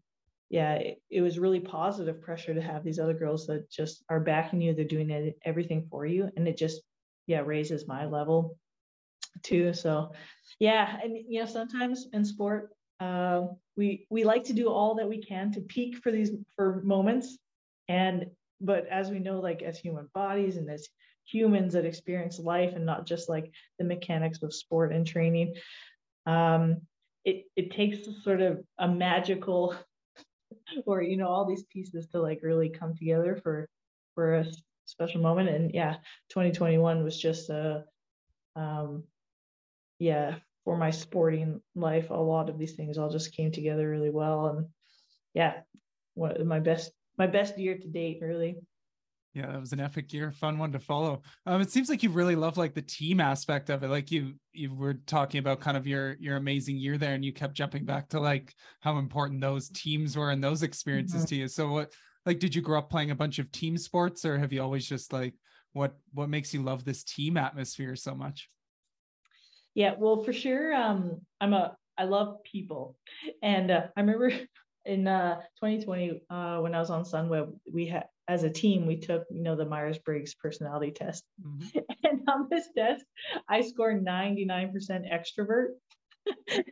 [0.50, 4.20] yeah it, it, was really positive pressure to have these other girls that just are
[4.20, 6.82] backing you they're doing everything for you and it just
[7.26, 8.58] yeah raises my level
[9.44, 9.74] too.
[9.74, 10.12] So
[10.60, 13.44] yeah and you know sometimes in sport uh,
[13.78, 17.38] we we like to do all that we can to peak for these for moments.
[17.88, 18.28] And
[18.62, 20.88] but as we know like as human bodies and as
[21.26, 25.54] humans that experience life and not just like the mechanics of sport and training
[26.26, 26.82] um,
[27.26, 29.76] it it takes sort of a magical
[30.86, 33.68] or you know all these pieces to like really come together for
[34.16, 34.46] for a
[34.86, 35.50] special moment.
[35.50, 35.96] And yeah
[36.30, 37.84] 2021 was just a
[38.56, 39.04] um
[40.00, 44.10] yeah for my sporting life a lot of these things all just came together really
[44.10, 44.68] well and
[45.34, 45.54] yeah
[46.16, 48.58] what my best my best year to date really
[49.34, 51.22] yeah, that was an epic year, fun one to follow.
[51.46, 53.90] Um, it seems like you really love like the team aspect of it.
[53.90, 57.32] Like you you were talking about kind of your your amazing year there, and you
[57.32, 61.28] kept jumping back to like how important those teams were and those experiences mm-hmm.
[61.28, 61.48] to you.
[61.48, 61.94] So what
[62.26, 64.88] like did you grow up playing a bunch of team sports, or have you always
[64.88, 65.36] just like
[65.74, 68.50] what what makes you love this team atmosphere so much?
[69.76, 70.74] Yeah, well, for sure.
[70.74, 72.98] Um, I'm a I love people,
[73.42, 74.32] and uh, I remember
[74.86, 78.96] in uh 2020 uh when I was on Sunweb, we had as a team, we
[78.96, 81.24] took, you know, the Myers Briggs personality test.
[81.46, 81.80] Mm-hmm.
[82.04, 83.04] And on this test,
[83.50, 84.72] I scored 99%
[85.12, 85.70] extrovert.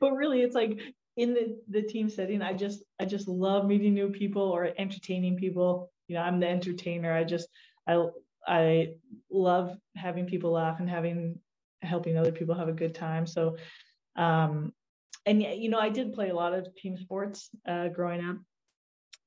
[0.00, 0.78] but really, it's like
[1.16, 5.36] in the, the team setting, I just I just love meeting new people or entertaining
[5.36, 5.90] people.
[6.08, 7.12] You know, I'm the entertainer.
[7.12, 7.48] I just
[7.88, 8.04] I
[8.46, 8.88] I
[9.30, 11.40] love having people laugh and having
[11.84, 13.26] helping other people have a good time.
[13.26, 13.56] So
[14.16, 14.72] um
[15.26, 18.36] and you know, I did play a lot of team sports uh growing up.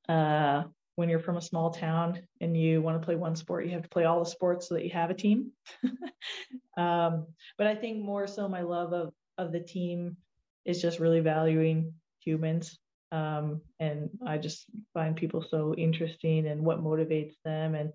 [0.09, 0.63] Uh
[0.97, 3.83] when you're from a small town and you want to play one sport, you have
[3.83, 5.51] to play all the sports so that you have a team.
[6.77, 10.17] um, but I think more so my love of of the team
[10.65, 12.79] is just really valuing humans.
[13.11, 17.91] Um, and I just find people so interesting and what motivates them and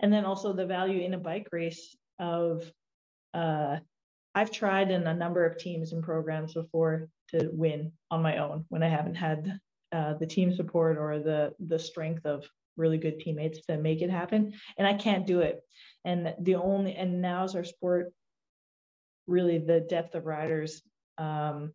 [0.00, 2.70] and then also the value in a bike race of
[3.34, 3.78] uh,
[4.34, 8.64] I've tried in a number of teams and programs before to win on my own
[8.68, 9.58] when I haven't had
[9.92, 12.44] uh, the team support or the the strength of
[12.76, 15.60] really good teammates to make it happen and i can't do it.
[16.04, 18.12] And the only and now is our sport
[19.26, 20.82] really the depth of riders
[21.18, 21.72] um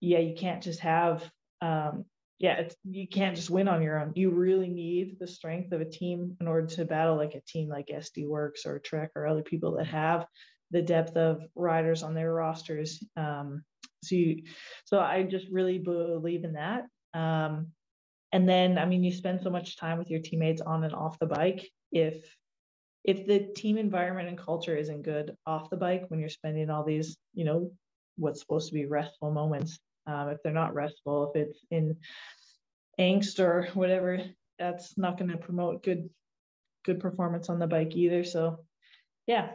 [0.00, 1.30] yeah you can't just have
[1.60, 2.04] um
[2.40, 4.12] yeah you can't just win on your own.
[4.16, 7.68] You really need the strength of a team in order to battle like a team
[7.68, 10.26] like SD Worx or trek or other people that have
[10.72, 13.04] the depth of riders on their rosters.
[13.16, 13.62] Um
[14.02, 14.42] so you,
[14.86, 16.86] so i just really believe in that.
[17.12, 17.68] Um,
[18.32, 21.18] and then, I mean, you spend so much time with your teammates on and off
[21.18, 21.68] the bike.
[21.92, 22.24] If
[23.02, 26.84] if the team environment and culture isn't good off the bike when you're spending all
[26.84, 27.72] these, you know,
[28.16, 29.78] what's supposed to be restful moments,
[30.10, 31.96] um, if they're not restful, if it's in
[32.98, 34.20] angst or whatever,
[34.58, 36.10] that's not going to promote good
[36.84, 38.24] good performance on the bike either.
[38.24, 38.64] So,
[39.26, 39.50] yeah.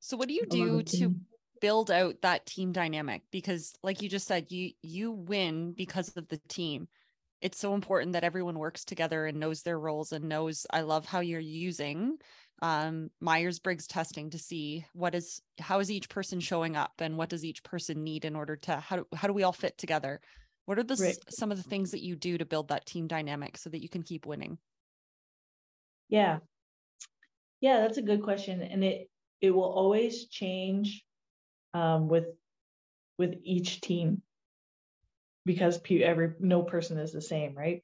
[0.00, 1.14] So, what do you do to
[1.60, 6.26] build out that team dynamic because like you just said you you win because of
[6.28, 6.88] the team
[7.40, 11.06] it's so important that everyone works together and knows their roles and knows i love
[11.06, 12.18] how you're using
[12.62, 17.30] um, myers-briggs testing to see what is how is each person showing up and what
[17.30, 20.20] does each person need in order to how do, how do we all fit together?
[20.66, 21.16] What are the right.
[21.30, 23.88] some of the things that you do to build that team dynamic so that you
[23.88, 24.58] can keep winning?
[26.08, 26.38] Yeah.
[27.60, 29.08] Yeah that's a good question and it
[29.40, 31.02] it will always change
[31.72, 32.26] um, with
[33.16, 34.22] with each team
[35.44, 37.82] because every no person is the same, right?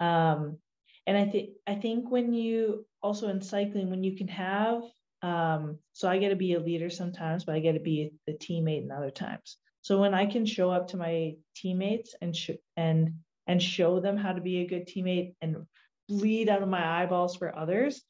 [0.00, 0.58] Um,
[1.06, 4.82] and I think I think when you also in cycling when you can have
[5.22, 8.34] um, so I get to be a leader sometimes, but I get to be the
[8.34, 9.56] teammate in other times.
[9.82, 13.14] So when I can show up to my teammates and sh- and
[13.46, 15.66] and show them how to be a good teammate and
[16.08, 18.02] bleed out of my eyeballs for others,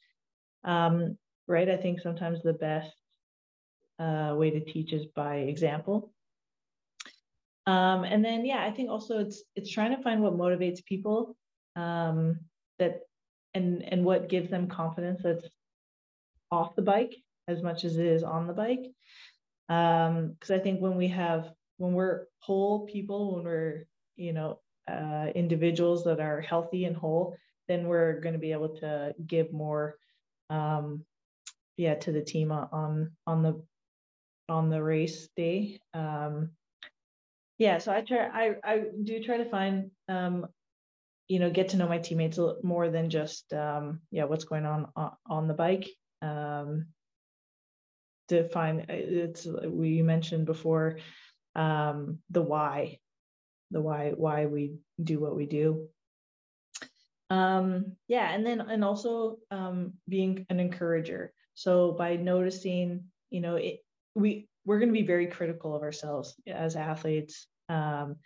[0.64, 1.68] um, right?
[1.68, 2.90] I think sometimes the best
[3.98, 6.12] uh, way to teach is by example.
[7.66, 11.36] Um, and then, yeah, I think also it's it's trying to find what motivates people
[11.74, 12.40] um,
[12.78, 13.00] that
[13.54, 15.48] and and what gives them confidence that's
[16.50, 17.14] off the bike
[17.48, 18.86] as much as it is on the bike.
[19.68, 24.60] Because um, I think when we have when we're whole people, when we're you know
[24.88, 27.36] uh, individuals that are healthy and whole,
[27.66, 29.96] then we're going to be able to give more
[30.50, 31.04] um,
[31.76, 33.62] yeah to the team on on the
[34.48, 36.50] on the race day um
[37.58, 40.46] yeah so i try i i do try to find um
[41.28, 44.86] you know get to know my teammates more than just um yeah what's going on
[44.94, 45.88] on, on the bike
[46.22, 46.86] um
[48.28, 50.98] to find it's we mentioned before
[51.54, 52.98] um the why
[53.70, 55.88] the why why we do what we do.
[57.30, 61.32] Um yeah and then and also um being an encourager.
[61.54, 63.80] So by noticing, you know, it,
[64.14, 67.46] we we're going to be very critical of ourselves as athletes.
[67.68, 68.16] Um,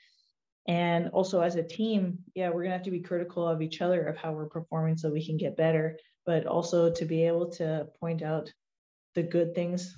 [0.66, 3.80] and also as a team, yeah, we're going to have to be critical of each
[3.80, 7.50] other of how we're performing so we can get better, but also to be able
[7.52, 8.52] to point out
[9.14, 9.96] the good things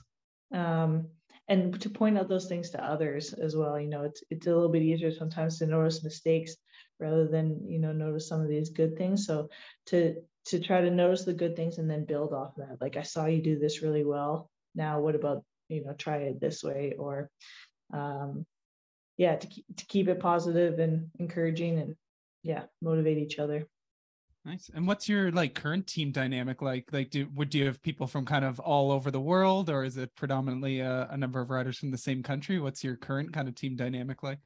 [0.53, 1.09] um,
[1.49, 3.79] and to point out those things to others as well.
[3.79, 6.57] You know, it's it's a little bit easier sometimes to notice mistakes
[6.99, 9.27] rather than you know notice some of these good things.
[9.27, 9.49] So
[9.87, 10.15] to
[10.47, 12.79] to try to notice the good things and then build off that.
[12.81, 14.51] Like I saw you do this really well.
[14.75, 17.31] Now what about you know try it this way or
[17.93, 18.47] um,
[19.17, 21.97] yeah to keep, to keep it positive and encouraging and
[22.43, 23.67] yeah motivate each other.
[24.45, 24.71] Nice.
[24.75, 26.89] And what's your like current team dynamic like?
[26.91, 29.85] Like, do would do you have people from kind of all over the world, or
[29.85, 32.59] is it predominantly a, a number of riders from the same country?
[32.59, 34.41] What's your current kind of team dynamic like?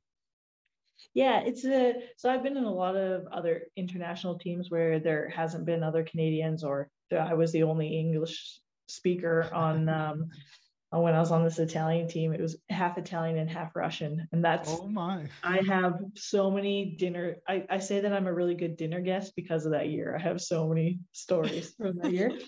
[1.14, 5.30] Yeah, it's a so I've been in a lot of other international teams where there
[5.30, 10.28] hasn't been other Canadians or I was the only English speaker on um
[10.90, 12.32] when I was on this Italian team.
[12.32, 14.28] It was half Italian and half Russian.
[14.32, 18.34] And that's oh my I have so many dinner I, I say that I'm a
[18.34, 20.16] really good dinner guest because of that year.
[20.18, 22.32] I have so many stories from that year.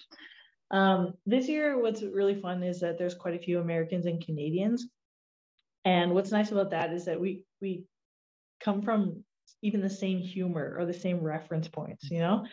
[0.70, 4.86] Um, this year, what's really fun is that there's quite a few Americans and Canadians.
[5.84, 7.84] And what's nice about that is that we we
[8.60, 9.24] come from
[9.62, 12.46] even the same humor or the same reference points, you know,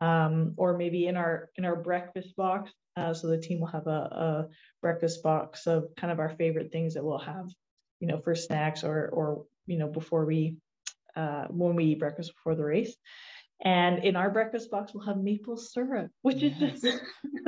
[0.00, 2.72] um, or maybe in our in our breakfast box.
[2.96, 4.48] Uh, so the team will have a, a
[4.82, 7.48] breakfast box of kind of our favorite things that we'll have,
[8.00, 10.56] you know, for snacks or or you know before we
[11.16, 12.94] uh, when we eat breakfast before the race.
[13.64, 16.60] And in our breakfast box, we'll have maple syrup, which yes.
[16.60, 17.02] is just,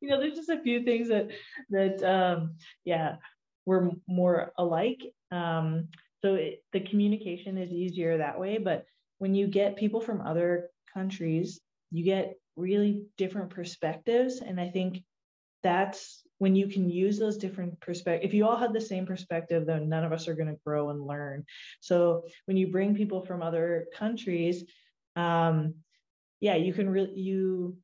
[0.00, 1.30] you know, there's just a few things that,
[1.70, 3.16] that, um, yeah,
[3.64, 5.00] we're more alike.
[5.30, 5.88] Um,
[6.22, 8.58] so it, the communication is easier that way.
[8.58, 8.84] But
[9.18, 11.60] when you get people from other countries,
[11.90, 14.40] you get really different perspectives.
[14.40, 15.02] And I think
[15.62, 18.26] that's when you can use those different perspectives.
[18.26, 20.90] If you all had the same perspective, then none of us are going to grow
[20.90, 21.44] and learn.
[21.80, 24.64] So when you bring people from other countries,
[25.16, 25.74] um,
[26.40, 27.76] yeah, you can really you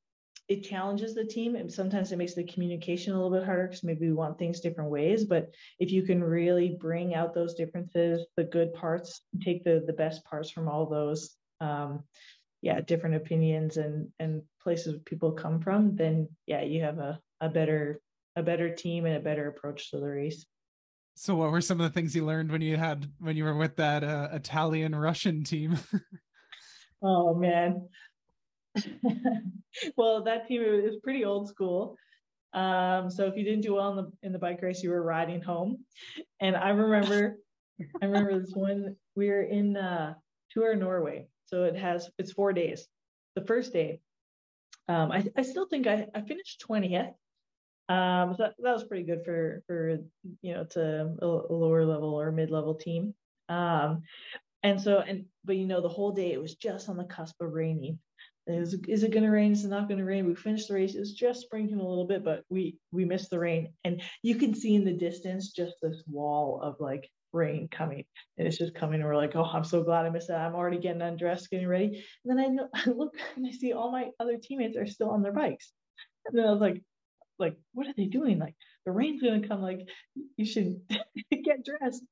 [0.49, 3.85] it challenges the team and sometimes it makes the communication a little bit harder because
[3.85, 8.27] maybe we want things different ways but if you can really bring out those differences
[8.37, 12.03] the good parts take the the best parts from all those um,
[12.63, 17.49] yeah different opinions and and places people come from then yeah you have a, a
[17.49, 18.01] better
[18.37, 20.47] a better team and a better approach to the race
[21.15, 23.57] so what were some of the things you learned when you had when you were
[23.57, 25.79] with that uh, italian russian team
[27.03, 27.83] oh man
[29.97, 31.97] well, that team is pretty old school.
[32.55, 35.03] Um, so if you didn't do well in the in the bike race, you were
[35.03, 35.85] riding home.
[36.41, 37.39] And I remember,
[38.03, 38.97] I remember this one.
[39.17, 40.15] We were in uh,
[40.51, 42.87] Tour Norway, so it has it's four days.
[43.37, 44.01] The first day,
[44.89, 47.15] um, I I still think I I finished twentieth,
[47.89, 49.99] Um, so that, that was pretty good for for
[50.41, 53.15] you know to a, a lower level or mid level team.
[53.49, 54.03] Um,
[54.63, 57.41] and so and but you know the whole day it was just on the cusp
[57.41, 57.99] of raining.
[58.47, 59.53] Is, is it going to rain?
[59.53, 60.27] Is it not going to rain?
[60.27, 60.97] We finished the race.
[60.97, 64.35] It was just sprinkling a little bit, but we we missed the rain, and you
[64.35, 68.05] can see in the distance just this wall of like rain coming,
[68.39, 69.01] and it's just coming.
[69.01, 70.41] And we're like, oh, I'm so glad I missed that.
[70.41, 74.11] I'm already getting undressed, getting ready, and then I, look and I see all my
[74.21, 75.73] other teammates are still on their bikes,
[76.27, 76.83] and then I was like,
[77.39, 78.39] like what are they doing?
[78.39, 78.55] Like
[78.87, 79.81] the rain's going to come like
[80.37, 80.81] you should
[81.31, 82.03] get dressed.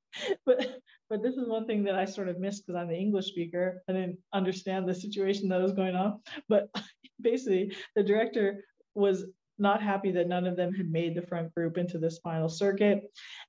[0.44, 3.26] But but this is one thing that i sort of missed because i'm the english
[3.26, 3.82] speaker.
[3.88, 6.20] I didn't understand the situation that was going on.
[6.48, 6.68] But
[7.20, 8.64] basically the director
[8.94, 9.24] was
[9.60, 13.02] not happy that none of them had made the front group into this final circuit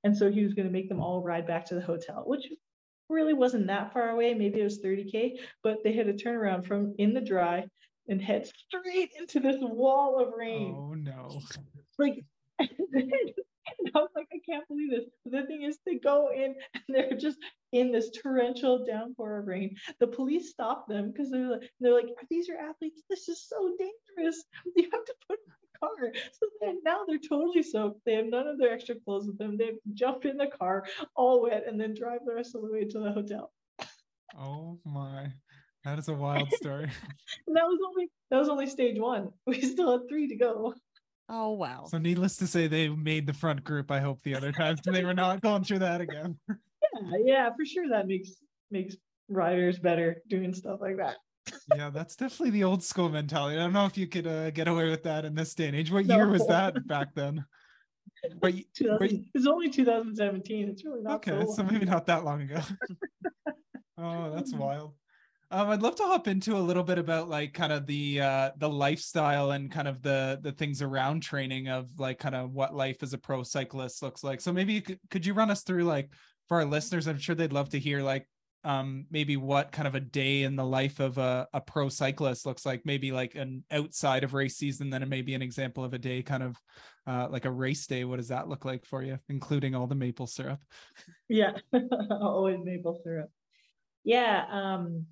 [0.04, 2.48] and so he was going to make them all ride back to the hotel which
[3.10, 5.34] really wasn't that far away maybe it was 30k
[5.64, 7.66] but they had to turn around from in the dry
[8.08, 10.76] and head straight into this wall of rain.
[10.78, 11.42] Oh no.
[11.98, 12.24] Like
[12.60, 15.06] I was like, I can't believe this.
[15.26, 17.38] The thing is, they go in and they're just
[17.72, 19.76] in this torrential downpour of rain.
[20.00, 23.02] The police stop them because they're like, they're like, are these your athletes?
[23.10, 24.44] This is so dangerous.
[24.76, 25.40] You have to put
[25.82, 26.12] car.
[26.34, 28.02] So then now they're totally soaked.
[28.06, 29.58] They have none of their extra clothes with them.
[29.58, 32.86] They jump in the car all wet and then drive the rest of the way
[32.86, 33.52] to the hotel.
[34.38, 35.32] Oh my.
[35.84, 36.90] That is a wild story.
[37.48, 39.30] that was only that was only stage one.
[39.48, 40.76] We still had three to go.
[41.30, 41.86] Oh wow.
[41.88, 45.04] So needless to say, they made the front group, I hope, the other times they
[45.04, 46.38] were not going through that again.
[46.50, 48.32] yeah, yeah, for sure that makes
[48.70, 48.96] makes
[49.30, 51.18] riders better doing stuff like that.
[51.76, 53.58] Yeah, that's definitely the old school mentality.
[53.58, 55.76] I don't know if you could uh, get away with that in this day and
[55.76, 55.92] age.
[55.92, 56.16] What no.
[56.16, 57.46] year was that back then?
[58.40, 58.54] But,
[59.00, 60.70] but it's only 2017.
[60.70, 61.44] It's really not okay.
[61.48, 62.62] So, so maybe not that long ago.
[63.98, 64.94] oh, that's wild.
[65.54, 68.52] Um, I'd love to hop into a little bit about like kind of the uh,
[68.58, 72.74] the lifestyle and kind of the the things around training of like kind of what
[72.74, 74.40] life as a pro cyclist looks like.
[74.40, 76.10] So maybe you could, could you run us through like
[76.48, 77.08] for our listeners?
[77.08, 78.28] I'm sure they'd love to hear like
[78.64, 82.46] um maybe what kind of a day in the life of a, a pro cyclist
[82.46, 86.00] looks like maybe like an outside of race season then maybe an example of a
[86.00, 86.58] day kind of
[87.08, 88.04] uh like a race day.
[88.04, 90.60] What does that look like for you including all the maple syrup?
[91.28, 91.54] Yeah
[92.12, 93.30] always maple syrup.
[94.04, 95.06] Yeah um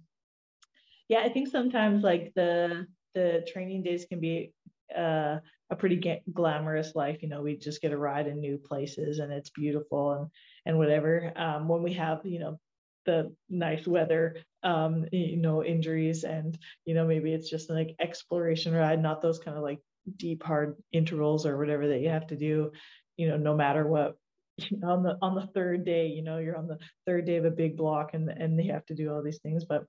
[1.07, 2.85] yeah i think sometimes like the
[3.15, 4.53] the training days can be
[4.95, 5.37] uh,
[5.69, 9.31] a pretty glamorous life you know we just get a ride in new places and
[9.31, 10.27] it's beautiful and
[10.65, 11.31] and whatever.
[11.35, 12.59] Um, when we have you know
[13.05, 18.73] the nice weather um, you know injuries and you know maybe it's just like exploration
[18.73, 19.79] ride not those kind of like
[20.17, 22.71] deep hard intervals or whatever that you have to do
[23.17, 24.15] you know no matter what.
[24.83, 27.49] On the on the third day you know you're on the third day of a
[27.49, 29.85] big block and and they have to do all these things but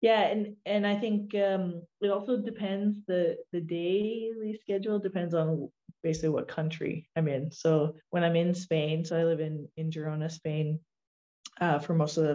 [0.00, 5.68] yeah and and i think um, it also depends the the daily schedule depends on
[6.02, 7.50] basically what country i'm in.
[7.50, 10.80] So when i'm in spain so i live in in girona spain
[11.62, 12.26] uh, for most of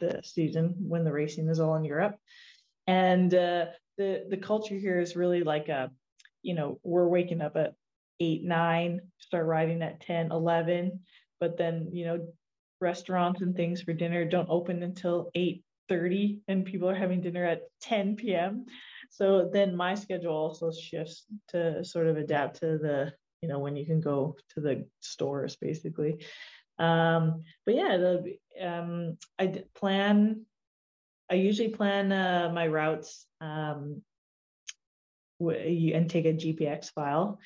[0.00, 2.16] the, season when the racing is all in europe
[2.88, 3.66] and uh,
[3.98, 5.90] the the culture here is really like a
[6.42, 7.74] you know we're waking up at
[8.18, 10.98] 8 9 start riding at 10 11
[11.38, 12.26] but then you know
[12.80, 17.44] restaurants and things for dinner don't open until 8 30 and people are having dinner
[17.44, 18.64] at 10 p.m.
[19.10, 23.12] So then my schedule also shifts to sort of adapt to the,
[23.42, 26.24] you know, when you can go to the stores basically.
[26.78, 30.46] Um, but yeah, the, um, I plan,
[31.30, 34.02] I usually plan uh, my routes um,
[35.40, 37.38] and take a GPX file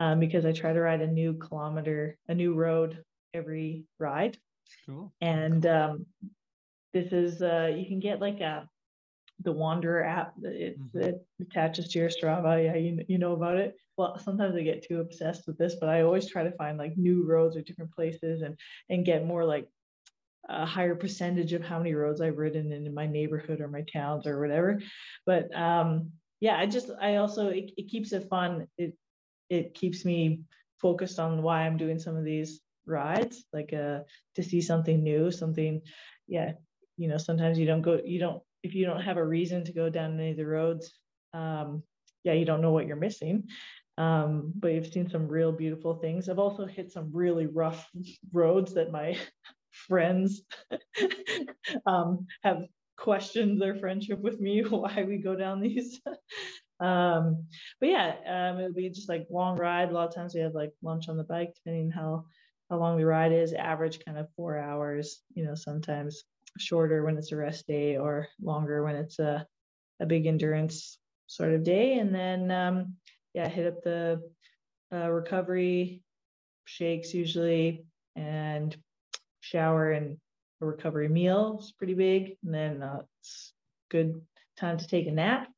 [0.00, 3.04] um, because I try to ride a new kilometer, a new road
[3.34, 4.38] every ride.
[4.86, 5.12] Cool.
[5.20, 6.06] And um,
[6.92, 8.68] this is uh, you can get like a
[9.42, 10.34] the Wandrer app.
[10.42, 10.98] It, mm-hmm.
[11.00, 12.62] it attaches to your Strava.
[12.64, 13.76] Yeah, you you know about it.
[13.96, 16.96] Well, sometimes I get too obsessed with this, but I always try to find like
[16.96, 19.68] new roads or different places and and get more like
[20.48, 23.84] a higher percentage of how many roads I've ridden in, in my neighborhood or my
[23.92, 24.80] towns or whatever.
[25.26, 28.66] But um, yeah, I just I also it, it keeps it fun.
[28.78, 28.94] It
[29.48, 30.42] it keeps me
[30.80, 34.00] focused on why I'm doing some of these rides, like uh
[34.36, 35.82] to see something new, something
[36.26, 36.52] yeah,
[36.96, 39.72] you know sometimes you don't go you don't if you don't have a reason to
[39.72, 40.92] go down any of the roads
[41.34, 41.82] um,
[42.24, 43.44] yeah you don't know what you're missing.
[43.98, 46.28] Um, but you've seen some real beautiful things.
[46.28, 47.86] I've also hit some really rough
[48.32, 49.18] roads that my
[49.72, 50.42] friends
[51.86, 52.62] um, have
[52.96, 56.00] questioned their friendship with me why we go down these.
[56.80, 57.44] Um,
[57.78, 59.90] but yeah um, it'll be just like long ride.
[59.90, 62.24] A lot of times we have like lunch on the bike depending how
[62.70, 63.52] how long the ride is.
[63.52, 66.24] Average kind of four hours you know sometimes
[66.58, 69.46] shorter when it's a rest day or longer when it's a,
[70.00, 71.98] a big endurance sort of day.
[71.98, 72.94] And then, um,
[73.34, 74.20] yeah, hit up the
[74.92, 76.02] uh, recovery
[76.64, 77.84] shakes usually,
[78.16, 78.76] and
[79.40, 80.18] shower and
[80.60, 82.36] a recovery meal is pretty big.
[82.44, 83.52] And then uh, it's
[83.90, 84.20] good
[84.58, 85.48] time to take a nap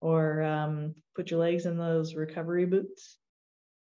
[0.00, 3.16] or um, put your legs in those recovery boots.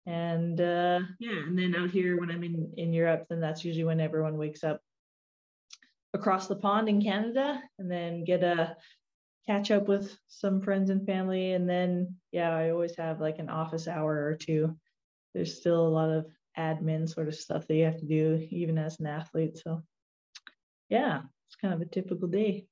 [0.05, 3.83] And uh, yeah, and then out here when I'm in in Europe, then that's usually
[3.83, 4.81] when everyone wakes up
[6.13, 8.75] across the pond in Canada, and then get a
[9.47, 11.53] catch up with some friends and family.
[11.53, 14.75] And then yeah, I always have like an office hour or two.
[15.33, 16.25] There's still a lot of
[16.57, 19.57] admin sort of stuff that you have to do even as an athlete.
[19.57, 19.81] So
[20.89, 22.65] yeah, it's kind of a typical day.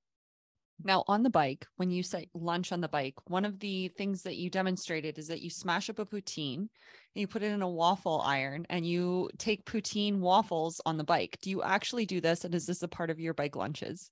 [0.83, 4.21] Now, on the bike, when you say lunch on the bike, one of the things
[4.23, 6.69] that you demonstrated is that you smash up a poutine and
[7.15, 11.39] you put it in a waffle iron and you take poutine waffles on the bike.
[11.41, 12.45] Do you actually do this?
[12.45, 14.11] And is this a part of your bike lunches?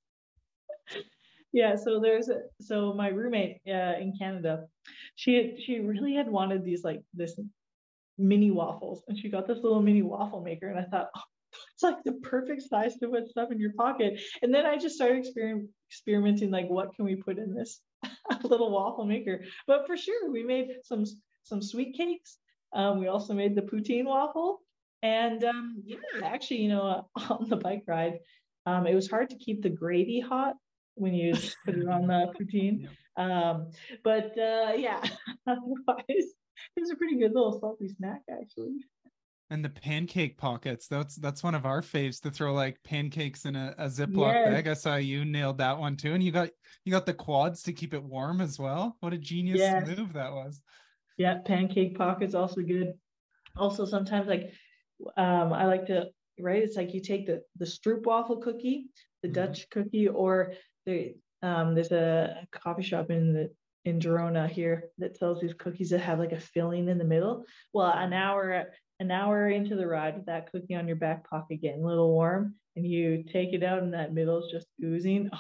[1.54, 4.66] Yeah, so there's a, so my roommate uh, in Canada,
[5.16, 7.40] she had, she really had wanted these like this
[8.18, 11.22] mini waffles, and she got this little mini waffle maker, and I thought, oh,
[11.74, 14.20] it's like the perfect size to put stuff in your pocket.
[14.42, 17.80] And then I just started exper- experimenting, like, what can we put in this
[18.44, 19.44] little waffle maker?
[19.66, 21.06] But for sure, we made some
[21.44, 22.38] some sweet cakes.
[22.74, 24.62] Um, we also made the poutine waffle.
[25.04, 28.20] And um, yeah, actually, you know, on the bike ride,
[28.66, 30.56] um, it was hard to keep the gravy hot
[30.96, 31.34] when you
[31.66, 32.88] put it on the poutine.
[33.18, 33.72] Um,
[34.04, 35.02] but uh, yeah,
[35.48, 36.34] otherwise,
[36.76, 38.76] it was a pretty good little salty snack, actually
[39.50, 43.56] and the pancake pockets that's that's one of our faves to throw like pancakes in
[43.56, 44.50] a, a ziploc yes.
[44.50, 46.50] bag i saw you nailed that one too and you got
[46.84, 49.88] you got the quads to keep it warm as well what a genius yes.
[49.88, 50.62] move that was
[51.18, 52.94] yeah pancake pockets also good
[53.58, 54.52] also sometimes like
[55.18, 56.06] um i like to
[56.40, 58.88] right it's like you take the the stroopwafel cookie
[59.22, 59.34] the mm-hmm.
[59.34, 60.54] dutch cookie or
[60.86, 63.50] the um there's a coffee shop in the
[63.86, 67.46] in Girona here that sells these cookies that have like a filling in the middle.
[67.72, 68.66] Well, an hour
[69.00, 72.12] an hour into the ride with that cookie on your back pocket getting a little
[72.12, 75.30] warm and you take it out and that middle is just oozing.
[75.34, 75.40] Oh,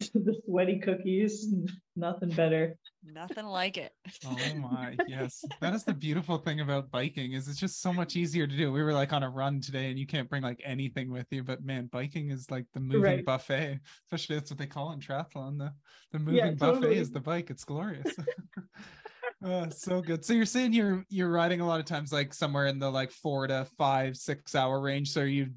[0.14, 1.52] the sweaty cookies
[1.96, 2.76] nothing better.
[3.04, 3.92] Nothing like it.
[4.26, 5.44] Oh my yes.
[5.60, 8.72] That is the beautiful thing about biking is it's just so much easier to do.
[8.72, 11.42] We were like on a run today and you can't bring like anything with you
[11.42, 13.24] but man biking is like the moving right.
[13.24, 15.72] buffet especially that's what they call in triathlon the
[16.12, 16.96] the moving yeah, buffet totally.
[16.96, 17.50] is the bike.
[17.50, 18.14] It's glorious
[19.44, 20.24] Oh, so good.
[20.24, 23.10] So you're saying you're you're riding a lot of times like somewhere in the like
[23.10, 25.10] four to five, six hour range.
[25.10, 25.50] So you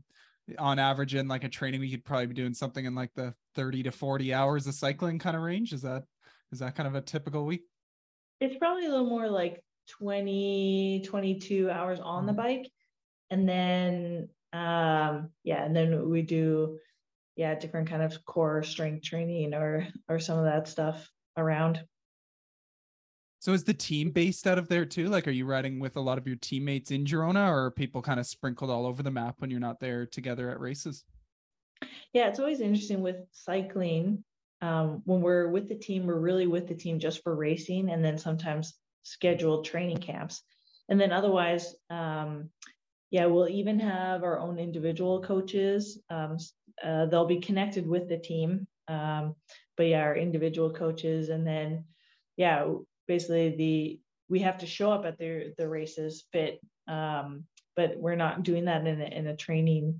[0.59, 3.33] on average in like a training we could probably be doing something in like the
[3.55, 5.73] 30 to 40 hours of cycling kind of range.
[5.73, 6.03] Is that
[6.51, 7.63] is that kind of a typical week?
[8.39, 12.41] It's probably a little more like 20, 22 hours on the mm-hmm.
[12.41, 12.71] bike.
[13.29, 16.79] And then um yeah, and then we do
[17.35, 21.83] yeah, different kind of core strength training or or some of that stuff around.
[23.45, 25.07] So is the team based out of there too?
[25.07, 28.01] Like, are you riding with a lot of your teammates in Girona, or are people
[28.01, 31.03] kind of sprinkled all over the map when you're not there together at races?
[32.11, 34.23] Yeah, it's always interesting with cycling.
[34.63, 38.03] Um, when we're with the team, we're really with the team just for racing, and
[38.03, 40.41] then sometimes scheduled training camps.
[40.89, 42.49] And then otherwise, um,
[43.11, 46.01] yeah, we'll even have our own individual coaches.
[46.09, 46.37] Um,
[46.83, 49.35] uh, they'll be connected with the team, um,
[49.77, 51.83] but yeah, our individual coaches, and then
[52.37, 52.65] yeah,
[53.07, 57.45] basically the we have to show up at the the races fit um,
[57.75, 59.99] but we're not doing that in a, in a training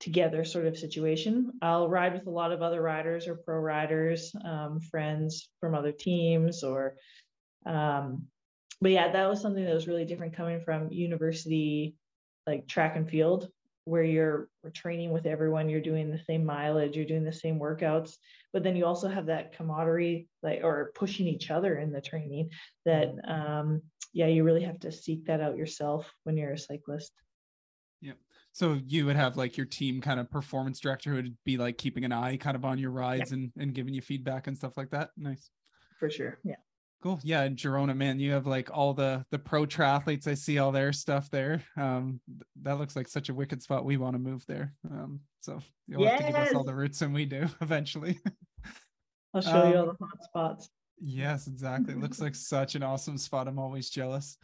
[0.00, 1.52] together sort of situation.
[1.62, 5.92] I'll ride with a lot of other riders or pro riders um, friends from other
[5.92, 6.96] teams or
[7.64, 8.26] um,
[8.80, 11.96] but yeah that was something that was really different coming from university
[12.46, 13.48] like track and field
[13.86, 18.16] where you're training with everyone, you're doing the same mileage, you're doing the same workouts,
[18.52, 22.50] but then you also have that camaraderie, like or pushing each other in the training.
[22.84, 23.82] That um,
[24.12, 27.12] yeah, you really have to seek that out yourself when you're a cyclist.
[28.00, 28.14] Yeah.
[28.52, 31.78] So you would have like your team kind of performance director who would be like
[31.78, 33.38] keeping an eye kind of on your rides yeah.
[33.38, 35.10] and, and giving you feedback and stuff like that.
[35.16, 35.50] Nice.
[36.00, 36.38] For sure.
[36.42, 36.56] Yeah.
[37.02, 37.20] Cool.
[37.22, 40.26] Yeah, in Girona, man, you have like all the the pro triathletes.
[40.26, 41.62] I see all their stuff there.
[41.76, 42.20] Um,
[42.62, 43.84] that looks like such a wicked spot.
[43.84, 44.74] We want to move there.
[44.90, 46.20] Um, so you'll yes.
[46.20, 48.18] have to give us all the routes, and we do eventually.
[49.34, 50.70] I'll show um, you all the hot spots.
[50.98, 51.92] Yes, exactly.
[51.92, 53.48] It looks like such an awesome spot.
[53.48, 54.38] I'm always jealous.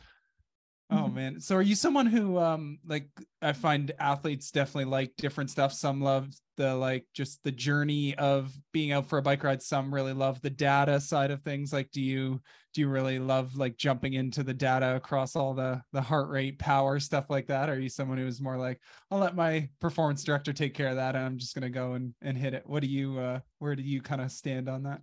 [0.94, 1.40] Oh man.
[1.40, 3.08] So are you someone who um like
[3.40, 5.72] I find athletes definitely like different stuff.
[5.72, 6.28] Some love
[6.58, 9.62] the like just the journey of being out for a bike ride.
[9.62, 11.72] Some really love the data side of things.
[11.72, 12.42] Like do you
[12.74, 16.58] do you really love like jumping into the data across all the the heart rate,
[16.58, 17.70] power, stuff like that?
[17.70, 18.78] Or are you someone who is more like,
[19.10, 22.12] I'll let my performance director take care of that and I'm just gonna go and,
[22.20, 22.64] and hit it?
[22.66, 25.00] What do you uh where do you kind of stand on that?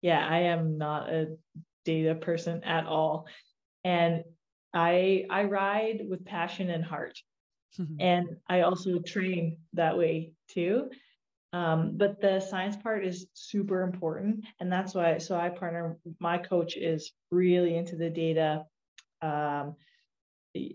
[0.00, 1.36] Yeah, I am not a
[1.84, 3.26] data person at all.
[3.84, 4.24] And
[4.74, 7.18] I I ride with passion and heart,
[8.00, 10.90] and I also train that way too.
[11.54, 15.18] Um, but the science part is super important, and that's why.
[15.18, 15.98] So I partner.
[16.18, 18.64] My coach is really into the data.
[19.20, 19.76] Um,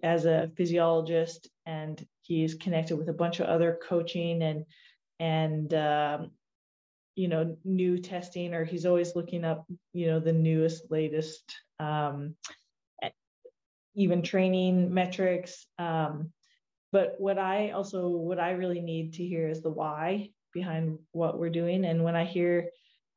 [0.04, 4.66] as a physiologist and he's connected with a bunch of other coaching and
[5.20, 6.32] and um,
[7.16, 12.36] you know new testing or he's always looking up you know the newest latest um,
[13.98, 15.66] even training metrics.
[15.78, 16.32] Um,
[16.94, 21.38] but what i also what i really need to hear is the why behind what
[21.38, 21.84] we're doing.
[21.86, 22.70] And when i hear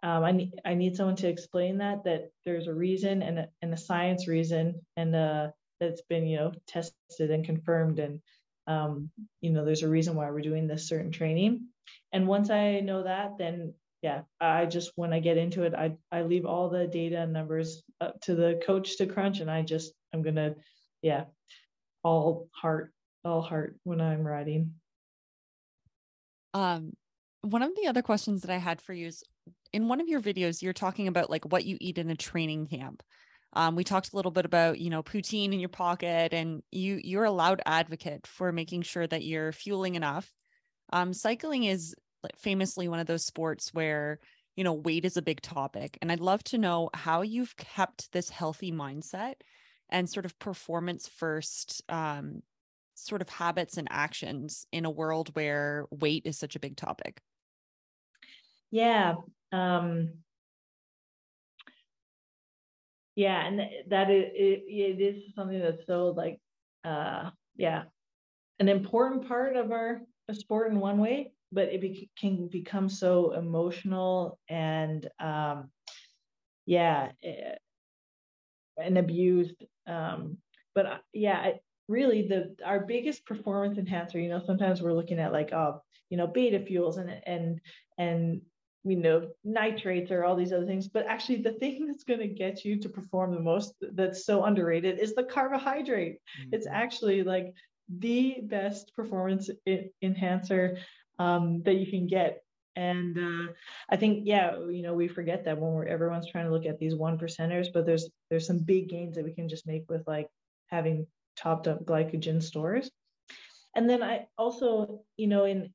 [0.02, 3.48] um, I, need, I need someone to explain that that there's a reason and a,
[3.60, 8.20] and a science reason and uh, that's been you know tested and confirmed and
[8.66, 9.10] um,
[9.42, 11.68] you know there's a reason why we're doing this certain training.
[12.12, 15.92] And once i know that then yeah i just when i get into it i
[16.10, 19.62] i leave all the data and numbers up to the coach to crunch and i
[19.62, 20.54] just i'm gonna
[21.02, 21.24] yeah
[22.02, 22.92] all heart
[23.24, 24.74] all heart when i'm writing
[26.54, 26.92] um
[27.42, 29.22] one of the other questions that i had for you is
[29.72, 32.66] in one of your videos you're talking about like what you eat in a training
[32.66, 33.02] camp
[33.52, 37.00] um, we talked a little bit about, you know, poutine in your pocket, and you
[37.02, 40.32] you're a loud advocate for making sure that you're fueling enough.
[40.92, 41.94] Um, cycling is
[42.38, 44.20] famously one of those sports where
[44.56, 48.12] you know weight is a big topic, and I'd love to know how you've kept
[48.12, 49.34] this healthy mindset
[49.90, 52.42] and sort of performance first um,
[52.94, 57.20] sort of habits and actions in a world where weight is such a big topic.
[58.70, 59.16] Yeah.
[59.52, 60.10] Um,
[63.20, 66.40] yeah and that it, it, it is something that's so like
[66.84, 67.82] uh yeah
[68.58, 70.00] an important part of our
[70.32, 75.70] sport in one way but it be, can become so emotional and um
[76.66, 77.56] yeah eh,
[78.78, 80.36] and abused um
[80.74, 81.54] but uh, yeah I,
[81.88, 86.16] really the our biggest performance enhancer you know sometimes we're looking at like oh you
[86.16, 87.60] know beta fuels and and
[87.98, 88.40] and
[88.84, 90.88] you know nitrates or all these other things.
[90.88, 94.44] But actually the thing that's going to get you to perform the most that's so
[94.44, 96.14] underrated is the carbohydrate.
[96.14, 96.54] Mm-hmm.
[96.54, 97.54] it's actually like
[97.88, 99.50] the best performance
[100.02, 100.78] enhancer
[101.18, 102.42] um, that you can get
[102.76, 103.52] and uh,
[103.90, 106.78] i think yeah you know we forget that when we're everyone's trying to look at
[106.78, 110.06] these one percenters but there's there's some big gains that we can just make with
[110.06, 110.28] like
[110.68, 111.06] having
[111.36, 112.90] topped up glycogen stores
[113.74, 115.72] and then i also you know in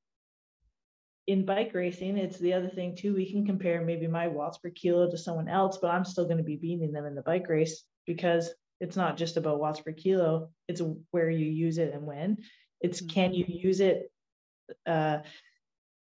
[1.28, 3.16] in bike racing, it's the other thing too.
[3.16, 6.38] We can compare maybe my watts per kilo to someone else, but I'm still going
[6.38, 9.91] to be beating them in the bike race because it's not just about watts per
[9.91, 10.50] kilo.
[10.68, 10.82] It's
[11.12, 12.38] where you use it and when.
[12.80, 13.14] It's mm-hmm.
[13.14, 14.12] can you use it
[14.86, 15.20] uh,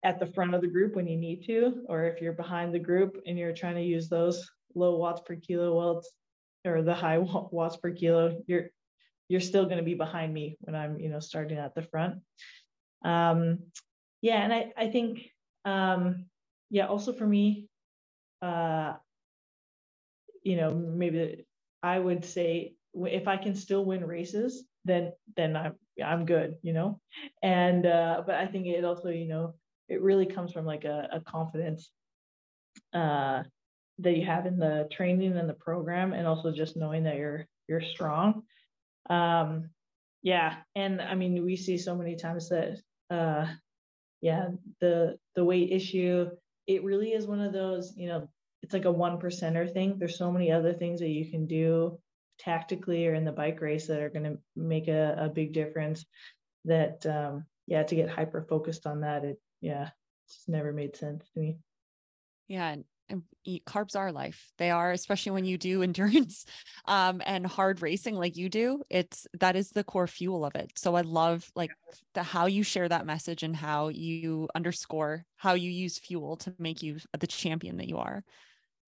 [0.04, 2.80] at the front of the group when you need to, or if you're behind the
[2.80, 6.04] group and you're trying to use those low watts per kilo, well,
[6.66, 8.68] or the high watts per kilo, you're
[9.30, 12.16] you're still going to be behind me when I'm you know starting at the front.
[13.06, 13.60] Um,
[14.24, 15.20] yeah and i i think
[15.66, 16.26] um
[16.72, 17.68] yeah also for me
[18.42, 18.94] uh
[20.42, 21.46] you know maybe
[21.84, 26.74] i would say if i can still win races then then i'm i'm good you
[26.74, 27.00] know
[27.44, 29.54] and uh but i think it also you know
[29.94, 31.92] it really comes from like a, a confidence
[32.94, 33.44] uh
[34.00, 37.46] that you have in the training and the program and also just knowing that you're
[37.68, 38.44] you're strong.
[39.10, 39.70] Um
[40.26, 42.78] yeah and i mean we see so many times that
[43.10, 43.46] uh
[44.22, 44.48] yeah
[44.80, 46.30] the the weight issue
[46.66, 48.30] it really is one of those you know
[48.64, 49.98] it's like a one percenter thing.
[50.00, 52.00] There's so many other things that you can do
[52.40, 56.06] tactically or in the bike race that are going to make a, a big difference
[56.66, 59.90] that um yeah to get hyper focused on that it yeah
[60.28, 61.58] it's never made sense to me.
[62.48, 62.76] Yeah
[63.10, 63.24] and
[63.68, 64.52] carbs are life.
[64.58, 66.46] They are especially when you do endurance
[66.86, 70.72] um and hard racing like you do it's that is the core fuel of it.
[70.76, 71.72] So i love like
[72.14, 76.54] the how you share that message and how you underscore how you use fuel to
[76.58, 78.24] make you the champion that you are.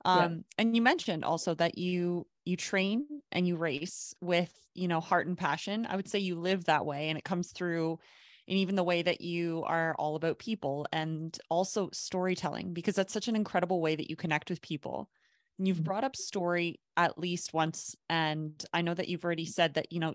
[0.03, 0.38] Um yeah.
[0.59, 5.28] and you mentioned also that you you train and you race with you know heart
[5.28, 5.86] and passion.
[5.89, 7.99] I would say you live that way and it comes through
[8.48, 13.14] and even the way that you are all about people and also storytelling because that's
[13.14, 15.10] such an incredible way that you connect with people.
[15.58, 15.86] And you've mm-hmm.
[15.86, 20.00] brought up story at least once and i know that you've already said that you
[20.00, 20.14] know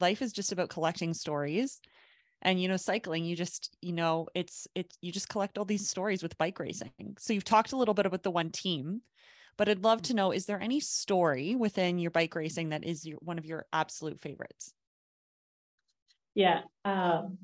[0.00, 1.80] life is just about collecting stories
[2.42, 3.24] and you know cycling.
[3.24, 7.16] You just you know it's it's you just collect all these stories with bike racing.
[7.18, 9.02] So you've talked a little bit about the one team
[9.60, 13.04] but i'd love to know is there any story within your bike racing that is
[13.04, 14.72] your, one of your absolute favorites?
[16.34, 17.36] Yeah um,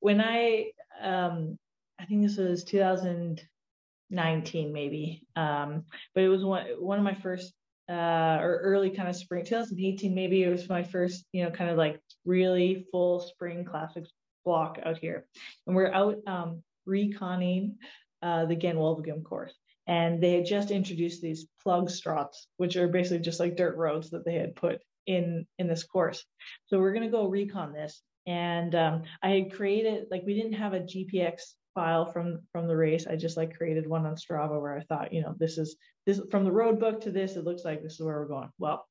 [0.00, 1.56] when I, um,
[1.98, 5.84] I think this was 2019 maybe, um,
[6.14, 7.52] but it was one one of my first
[7.88, 11.70] uh, or early kind of spring 2018 maybe it was my first you know kind
[11.70, 14.10] of like really full spring classics
[14.44, 15.26] block out here.
[15.66, 17.74] And we're out um, reconning
[18.22, 19.54] uh, the Gent-Wevelgem course.
[19.86, 24.24] And they had just introduced these plugstreets which are basically just like dirt roads that
[24.24, 26.24] they had put in in this course.
[26.66, 30.52] So we're going to go recon this and um, i had created like we didn't
[30.52, 33.06] have a gpx file from from the race.
[33.06, 36.20] I just like created one on Strava where I thought, you know, this is this
[36.30, 38.50] from the road book to this, it looks like this is where we're going.
[38.58, 38.86] Well,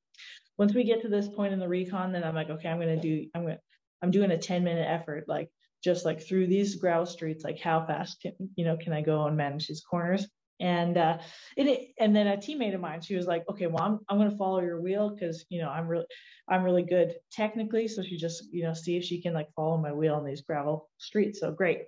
[0.57, 2.99] once we get to this point in the recon, then I'm like, okay, I'm gonna
[2.99, 3.59] do I'm gonna
[4.01, 5.49] I'm doing a 10 minute effort, like
[5.83, 9.25] just like through these gravel streets, like how fast can you know can I go
[9.25, 10.27] and manage these corners?
[10.63, 11.17] And uh,
[11.57, 14.31] it, and then a teammate of mine, she was like, okay, well, I'm, I'm going
[14.31, 16.05] to follow your wheel because you know I'm really
[16.47, 17.87] I'm really good technically.
[17.87, 20.41] So she just you know see if she can like follow my wheel on these
[20.41, 21.41] gravel streets.
[21.41, 21.83] So great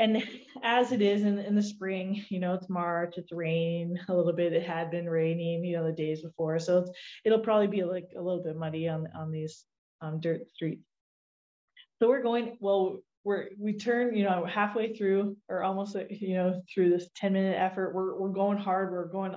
[0.00, 0.22] and
[0.64, 4.32] as it is in, in the spring, you know, it's March, it's raining a little
[4.32, 4.52] bit.
[4.52, 6.58] It had been raining, you know, the days before.
[6.58, 6.86] So
[7.24, 9.64] it'll probably be like a little bit muddy on, on these
[10.00, 10.82] um, dirt streets.
[12.00, 16.62] So we're going, well, we're, we turn, you know, halfway through or almost, you know,
[16.72, 18.92] through this 10 minute effort, we're, we're going hard.
[18.92, 19.36] We're going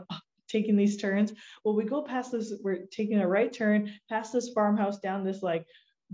[0.50, 1.34] taking these turns.
[1.64, 5.42] Well, we go past this, we're taking a right turn past this farmhouse down this
[5.42, 5.66] like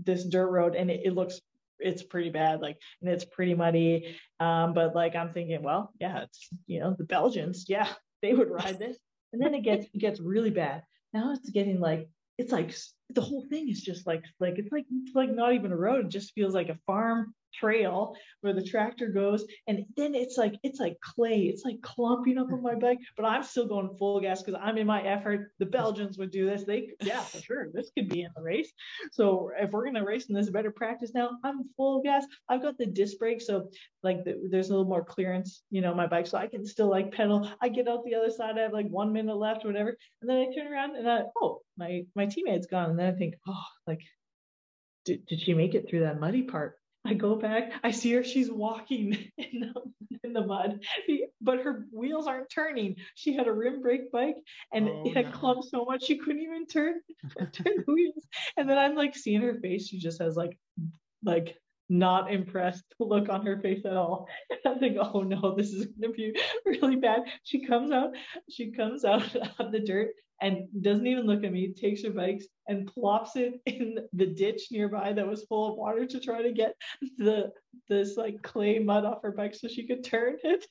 [0.04, 1.40] this dirt road and it, it looks
[1.78, 6.22] it's pretty bad like and it's pretty muddy um but like i'm thinking well yeah
[6.22, 7.88] it's you know the belgians yeah
[8.22, 8.98] they would ride this
[9.32, 12.08] and then it gets it gets really bad now it's getting like
[12.38, 12.74] it's like
[13.10, 16.06] the whole thing is just like like it's like it's like not even a road
[16.06, 20.54] it just feels like a farm trail where the tractor goes and then it's like
[20.62, 24.20] it's like clay it's like clumping up on my bike but i'm still going full
[24.20, 25.52] gas because i'm in my effort.
[25.58, 26.64] The belgians would do this.
[26.64, 28.72] They yeah for sure this could be in the race.
[29.12, 32.24] So if we're going to race in this better practice now i'm full gas.
[32.48, 33.68] I've got the disc brake so
[34.02, 36.88] like the, there's a little more clearance you know my bike so i can still
[36.88, 37.48] like pedal.
[37.60, 40.38] I get out the other side i have like one minute left whatever and then
[40.38, 43.64] i turn around and i oh my my teammate's gone and then i think oh
[43.86, 44.00] like
[45.04, 48.22] did, did she make it through that muddy part I go back, I see her,
[48.24, 50.80] she's walking in the, in the mud,
[51.40, 52.96] but her wheels aren't turning.
[53.14, 54.36] She had a rim brake bike
[54.72, 55.32] and oh, it had no.
[55.32, 57.00] clumped so much she couldn't even turn,
[57.38, 58.26] turn the wheels.
[58.56, 60.58] And then I'm like seeing her face, she just has like,
[61.24, 61.56] like
[61.90, 64.26] not impressed look on her face at all.
[64.64, 66.34] And I think, oh no, this is gonna be
[66.64, 67.22] really bad.
[67.44, 68.10] She comes out,
[68.48, 70.10] she comes out of the dirt
[70.40, 74.68] and doesn't even look at me, takes her bikes and plops it in the ditch
[74.70, 76.74] nearby that was full of water to try to get
[77.18, 77.50] the
[77.88, 80.64] this like clay mud off her bike so she could turn it.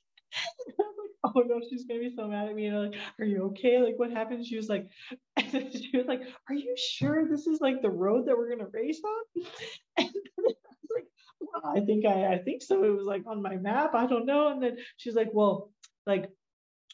[1.23, 2.67] oh no, she's gonna be so mad at me.
[2.67, 3.81] And I'm like, are you okay?
[3.81, 4.45] Like, what happened?
[4.45, 4.89] She was like,
[5.51, 9.01] she was like, are you sure this is like the road that we're gonna race
[9.03, 9.43] on?
[9.97, 10.55] And I was
[10.95, 11.07] like,
[11.41, 12.83] well, I think I, I think so.
[12.83, 13.93] It was like on my map.
[13.93, 14.47] I don't know.
[14.49, 15.71] And then she's like, well,
[16.07, 16.29] like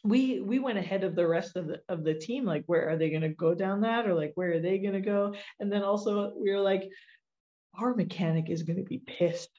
[0.04, 2.96] we we went ahead of the rest of the of the team like where are
[2.96, 6.32] they to go down that or like where are they to go and then also
[6.36, 6.88] we were like
[7.78, 9.50] our mechanic is to be pissed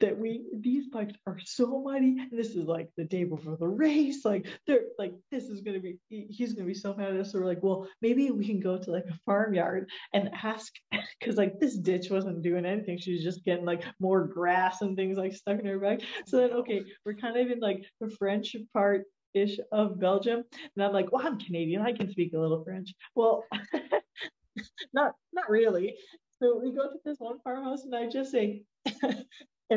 [0.00, 3.66] that we these bikes are so muddy and this is like the day before the
[3.66, 7.14] race like they're like this is going to be he's going to be so mad
[7.14, 10.30] at us so we're like well maybe we can go to like a farmyard and
[10.42, 10.72] ask
[11.18, 14.96] because like this ditch wasn't doing anything she was just getting like more grass and
[14.96, 18.10] things like stuck in her back so then okay we're kind of in like the
[18.18, 19.04] french part
[19.34, 20.44] ish of Belgium.
[20.76, 21.82] And I'm like, well, I'm Canadian.
[21.82, 22.92] I can speak a little French.
[23.14, 23.44] Well,
[24.92, 25.96] not not really.
[26.42, 28.64] So we go to this one farmhouse and I just say,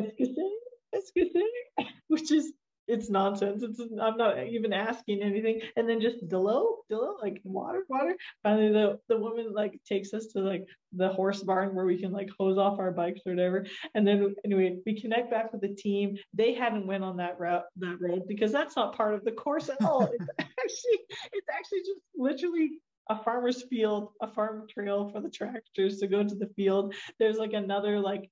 [0.04, 0.58] excuse me,
[0.94, 1.50] excuse me,
[2.08, 2.54] which is
[2.88, 3.64] it's nonsense.
[3.64, 5.62] It's I'm not even asking anything.
[5.76, 8.16] And then just Delo, Delo, like water, water.
[8.44, 12.12] Finally, the the woman like takes us to like the horse barn where we can
[12.12, 13.66] like hose off our bikes or whatever.
[13.96, 16.18] And then anyway, we connect back with the team.
[16.34, 19.70] They hadn't went on that route that road because that's not part of the course
[19.70, 20.04] at all.
[20.04, 21.00] it's actually
[21.34, 22.70] it's actually just literally
[23.10, 26.94] a farmer's field, a farm trail for the tractors to go to the field.
[27.20, 28.30] There's like another like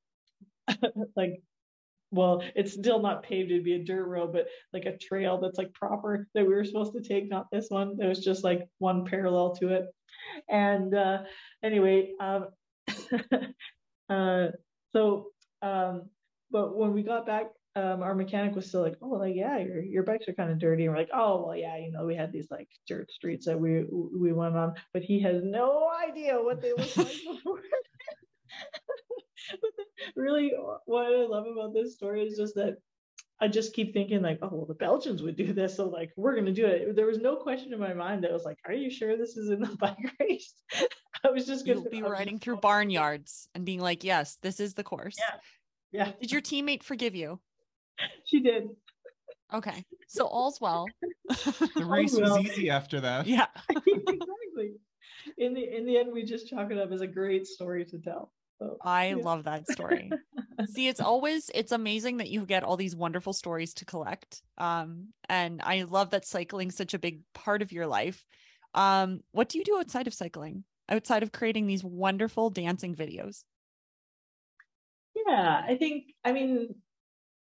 [1.16, 1.42] like
[2.14, 5.58] well, it's still not paved, it'd be a dirt road, but like a trail that's
[5.58, 7.98] like proper that we were supposed to take, not this one.
[7.98, 9.86] There was just like one parallel to it.
[10.50, 11.24] And uh,
[11.64, 12.48] anyway, um,
[14.10, 14.48] uh,
[14.96, 15.28] so,
[15.62, 16.10] um,
[16.52, 19.82] but when we got back, um, our mechanic was still like, oh, like yeah, your
[19.82, 20.86] your bikes are kind of dirty.
[20.86, 23.60] And we're like, oh, well, yeah, you know, we had these like dirt streets that
[23.60, 27.62] we we went on, but he has no idea what they look like before.
[30.16, 30.54] really
[30.86, 32.78] what I love about this story is just that
[33.40, 36.36] I just keep thinking like, oh well, the Belgians would do this, so like we're
[36.36, 36.96] gonna do it.
[36.96, 39.50] There was no question in my mind that was like, are you sure this is
[39.50, 40.54] in the bike race?
[41.24, 44.84] I was just gonna be riding through barnyards and being like, yes, this is the
[44.84, 45.18] course.
[45.18, 45.40] Yeah.
[45.92, 46.12] Yeah.
[46.22, 47.40] Did your teammate forgive you?
[48.26, 48.70] She did.
[49.54, 49.84] Okay.
[50.08, 50.88] So all's well.
[51.76, 53.28] the race was easy after that.
[53.28, 53.48] Yeah.
[53.70, 54.74] exactly.
[55.38, 58.00] in the in the end, we just chalk it up as a great story to
[58.00, 58.32] tell.
[58.60, 59.16] So, I yeah.
[59.16, 60.12] love that story.
[60.68, 64.42] See, it's always it's amazing that you get all these wonderful stories to collect.
[64.58, 68.24] Um, and I love that cycling's such a big part of your life.
[68.74, 70.64] Um, what do you do outside of cycling?
[70.90, 73.44] Outside of creating these wonderful dancing videos?
[75.16, 76.76] Yeah, I think I mean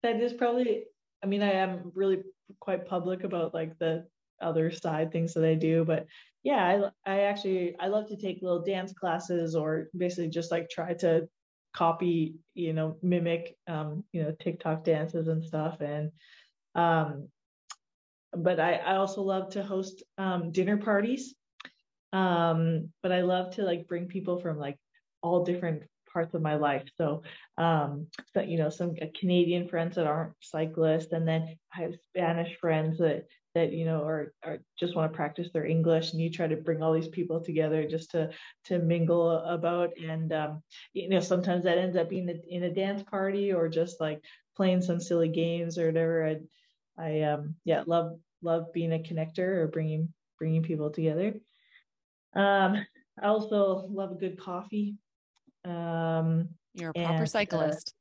[0.03, 0.85] that is probably
[1.23, 2.23] I mean I am really
[2.59, 4.07] quite public about like the
[4.41, 6.05] other side things that I do, but
[6.43, 10.69] yeah, I I actually I love to take little dance classes or basically just like
[10.69, 11.27] try to
[11.73, 16.11] copy, you know, mimic um, you know, TikTok dances and stuff and
[16.75, 17.27] um
[18.33, 21.35] but I, I also love to host um, dinner parties.
[22.13, 24.77] Um, but I love to like bring people from like
[25.21, 26.83] all different parts of my life.
[26.97, 27.23] So,
[27.57, 31.95] um, so you know, some uh, Canadian friends that aren't cyclists, and then I have
[32.09, 36.21] Spanish friends that that you know or, are just want to practice their English, and
[36.21, 38.29] you try to bring all these people together just to
[38.65, 39.91] to mingle about.
[39.97, 43.67] And um, you know, sometimes that ends up being a, in a dance party or
[43.69, 44.21] just like
[44.55, 46.27] playing some silly games or whatever.
[46.97, 51.35] I, I um, yeah, love love being a connector or bringing bringing people together.
[52.35, 52.85] Um,
[53.21, 54.95] I also love a good coffee.
[55.65, 57.93] Um, You're a proper and, uh, cyclist.
[57.93, 57.97] Uh,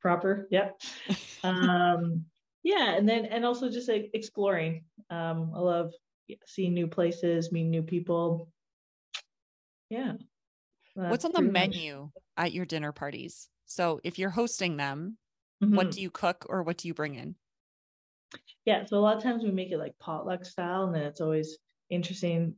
[0.00, 0.80] proper, yep.
[1.44, 2.26] um,
[2.62, 4.84] yeah, and then and also just like exploring.
[5.08, 5.92] Um, I love
[6.46, 8.48] seeing new places, meeting new people.
[9.88, 10.14] Yeah.
[10.94, 12.10] What's on the menu much.
[12.36, 13.48] at your dinner parties?
[13.66, 15.16] So if you're hosting them,
[15.62, 15.74] mm-hmm.
[15.74, 17.36] what do you cook or what do you bring in?
[18.64, 21.20] Yeah, so a lot of times we make it like potluck style, and then it's
[21.20, 21.58] always
[21.88, 22.54] interesting.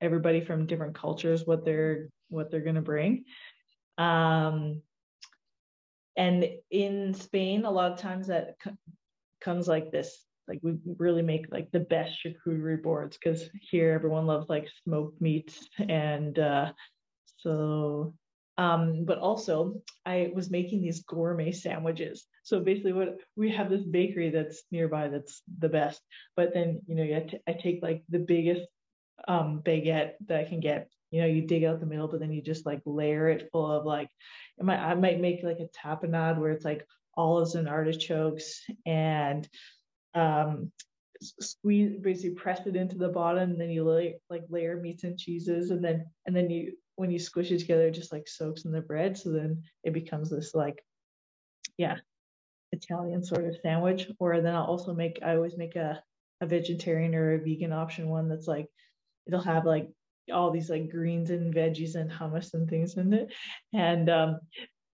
[0.00, 3.24] Everybody from different cultures, what they're what they're gonna bring.
[3.96, 4.82] Um,
[6.16, 8.56] and in Spain, a lot of times that
[9.46, 10.26] comes like this.
[10.48, 15.20] Like we really make like the best charcuterie boards because here everyone loves like smoked
[15.20, 16.72] meats and uh,
[17.38, 18.14] so
[18.58, 22.26] um, but also I was making these gourmet sandwiches.
[22.42, 26.00] So basically what we have this bakery that's nearby that's the best,
[26.36, 28.62] but then, you know, you t- I take like the biggest
[29.28, 32.32] um, baguette that I can get, you know, you dig out the middle, but then
[32.32, 34.08] you just like layer it full of like,
[34.60, 36.86] I might, I might make like a tapenade where it's like
[37.16, 39.48] olives and artichokes and
[40.14, 40.70] um,
[41.20, 45.18] squeeze basically press it into the bottom and then you lay, like layer meats and
[45.18, 48.64] cheeses and then and then you when you squish it together, it just like soaks
[48.64, 49.16] in the bread.
[49.16, 50.82] So then it becomes this like,
[51.76, 51.96] yeah,
[52.72, 54.10] Italian sort of sandwich.
[54.18, 56.02] Or then I'll also make, I always make a,
[56.40, 58.66] a vegetarian or a vegan option one that's like,
[59.26, 59.90] it'll have like
[60.32, 63.32] all these like greens and veggies and hummus and things in it.
[63.74, 64.40] And um,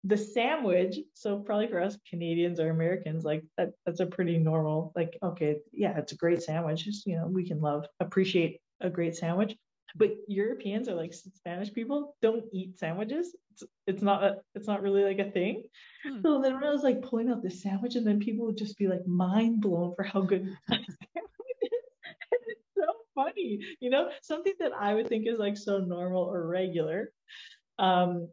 [0.04, 4.92] the sandwich, so probably for us Canadians or Americans, like that, that's a pretty normal,
[4.94, 6.84] like, okay, yeah, it's a great sandwich.
[6.84, 9.56] Just, you know, we can love, appreciate a great sandwich
[9.96, 13.34] but Europeans or like Spanish people don't eat sandwiches.
[13.52, 15.64] It's, it's not a, it's not really like a thing.
[16.04, 16.20] Hmm.
[16.22, 18.78] So then when I was like pulling out the sandwich, and then people would just
[18.78, 22.84] be like mind blown for how good And it's so
[23.14, 27.10] funny, you know, something that I would think is like so normal or regular,
[27.78, 28.28] um,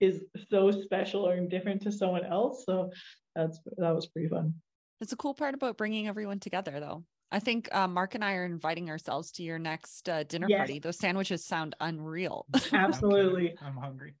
[0.00, 2.64] is so special or different to someone else.
[2.64, 2.90] So
[3.34, 4.54] that's that was pretty fun.
[5.00, 7.04] It's a cool part about bringing everyone together, though.
[7.32, 10.58] I think uh, Mark and I are inviting ourselves to your next uh, dinner yes.
[10.58, 10.78] party.
[10.80, 12.46] Those sandwiches sound unreal.
[12.72, 13.54] Absolutely.
[13.62, 14.14] I'm hungry.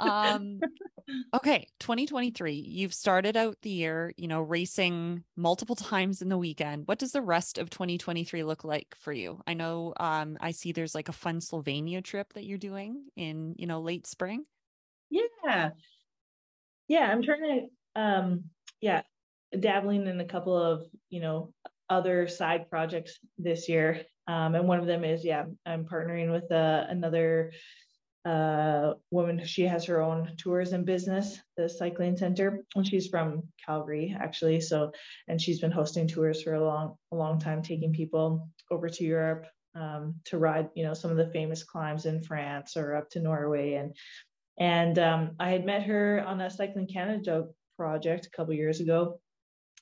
[0.00, 0.60] um
[1.34, 6.86] okay 2023 you've started out the year you know racing multiple times in the weekend
[6.86, 10.70] what does the rest of 2023 look like for you i know um i see
[10.70, 14.44] there's like a fun slovenia trip that you're doing in you know late spring
[15.10, 15.70] yeah
[16.88, 18.44] yeah i'm trying to um
[18.80, 19.02] yeah
[19.58, 21.52] dabbling in a couple of you know
[21.90, 24.02] other side projects this year.
[24.26, 27.52] Um, and one of them is, yeah, I'm partnering with uh, another
[28.24, 29.44] uh, woman.
[29.46, 34.60] She has her own tourism business, the Cycling Centre, and she's from Calgary actually.
[34.60, 34.92] So,
[35.28, 39.04] and she's been hosting tours for a long, a long time, taking people over to
[39.04, 43.08] Europe um, to ride, you know, some of the famous climbs in France or up
[43.10, 43.74] to Norway.
[43.74, 43.94] And
[44.58, 47.46] and um, I had met her on a Cycling Canada
[47.76, 49.20] project a couple years ago,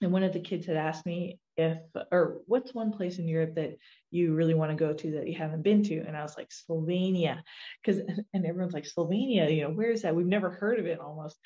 [0.03, 1.79] and one of the kids had asked me if
[2.13, 3.77] or what's one place in Europe that
[4.11, 5.99] you really want to go to that you haven't been to?
[5.99, 7.41] And I was like, Slovenia.
[7.83, 8.03] Because
[8.35, 10.15] and everyone's like, Slovenia, you know, where is that?
[10.15, 11.39] We've never heard of it almost.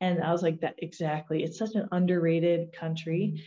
[0.00, 1.42] And I was like, that exactly.
[1.42, 3.42] It's such an underrated country,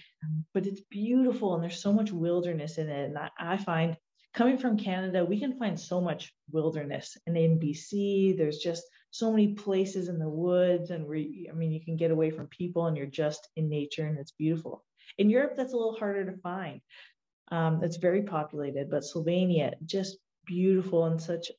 [0.53, 3.09] but it's beautiful and there's so much wilderness in it.
[3.09, 3.95] And I, I find
[4.33, 7.17] coming from Canada, we can find so much wilderness.
[7.27, 11.71] And in BC, there's just so many places in the woods and re, I mean,
[11.71, 14.83] you can get away from people and you're just in nature and it's beautiful.
[15.17, 16.81] In Europe, that's a little harder to find.
[17.51, 21.51] Um, it's very populated, but Slovenia, just beautiful and such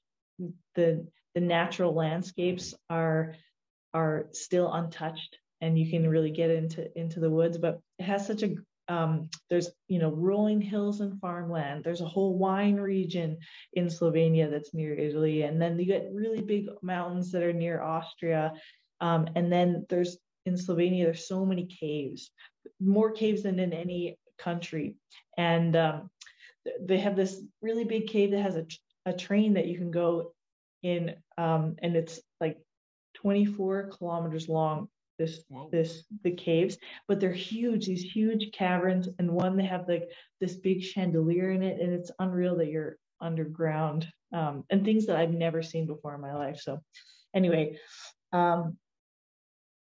[0.74, 3.36] the the natural landscapes are
[3.94, 8.26] are still untouched and you can really get into into the woods but it has
[8.26, 8.54] such a
[8.88, 11.84] um, there's you know rolling hills and farmland.
[11.84, 13.38] There's a whole wine region
[13.74, 15.42] in slovenia that's near italy.
[15.42, 18.54] And then you get really big mountains that are near austria.
[19.00, 22.30] Um, and then there's in slovenia there's so many caves
[22.80, 24.96] more caves than in any country.
[25.36, 26.10] And um,
[26.80, 28.66] they have this really big cave that has a,
[29.06, 30.32] a train that you can go
[30.82, 32.58] in um, and it's like
[33.14, 34.88] 24 kilometers long
[35.20, 35.68] this Whoa.
[35.70, 40.08] this the caves but they're huge these huge caverns and one they have like
[40.40, 45.16] this big chandelier in it and it's unreal that you're underground um, and things that
[45.16, 46.80] i've never seen before in my life so
[47.34, 47.76] anyway
[48.32, 48.78] um,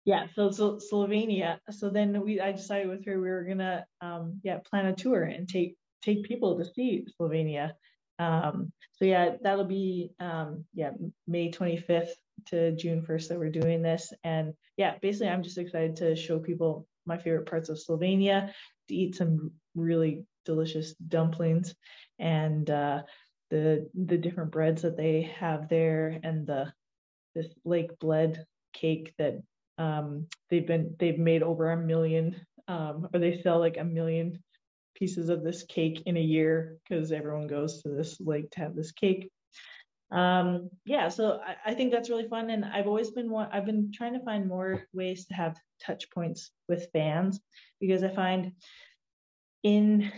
[0.04, 4.42] yeah so, so slovenia so then we i decided with her we were gonna um,
[4.44, 7.72] yeah plan a tour and take take people to see slovenia
[8.20, 10.91] um, so yeah that'll be um, yeah
[11.28, 12.11] may 25th
[12.47, 14.13] to June 1st that we're doing this.
[14.24, 18.51] And yeah, basically, I'm just excited to show people my favorite parts of Slovenia,
[18.88, 21.76] to eat some really delicious dumplings
[22.17, 23.01] and uh,
[23.49, 26.72] the the different breads that they have there and the
[27.36, 29.41] this lake bled cake that
[29.78, 32.36] um, they've been they've made over a million
[32.67, 34.43] um, or they sell like a million
[35.00, 38.76] pieces of this cake in a year because everyone goes to this lake to have
[38.76, 39.32] this cake
[40.12, 43.50] um, yeah, so I, I, think that's really fun, and I've always been one.
[43.52, 47.39] I've been trying to find more ways to have touch points with fans
[47.80, 48.54] because I find
[49.62, 50.12] in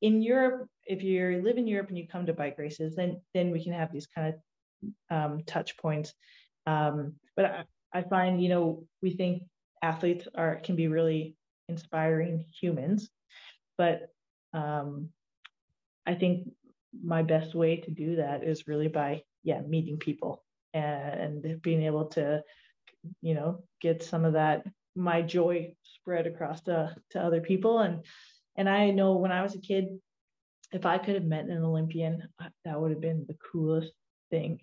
[0.00, 3.50] in Europe, if you live in Europe and you come to bike races, then then
[3.50, 6.14] we can have these kind of um, touch points.
[6.66, 9.42] Um, but I, I find you know we think
[9.82, 11.36] athletes are can be really
[11.68, 13.10] inspiring humans,
[13.80, 14.12] but
[14.52, 15.08] um,
[16.06, 16.48] I think
[16.92, 20.42] my best way to do that is really by yeah meeting people
[20.74, 22.42] and being able to
[23.22, 24.64] you know get some of that
[24.94, 28.04] my joy spread across to, to other people and
[28.56, 29.86] and i know when i was a kid
[30.72, 32.22] if i could have met an olympian
[32.64, 33.92] that would have been the coolest
[34.30, 34.60] thing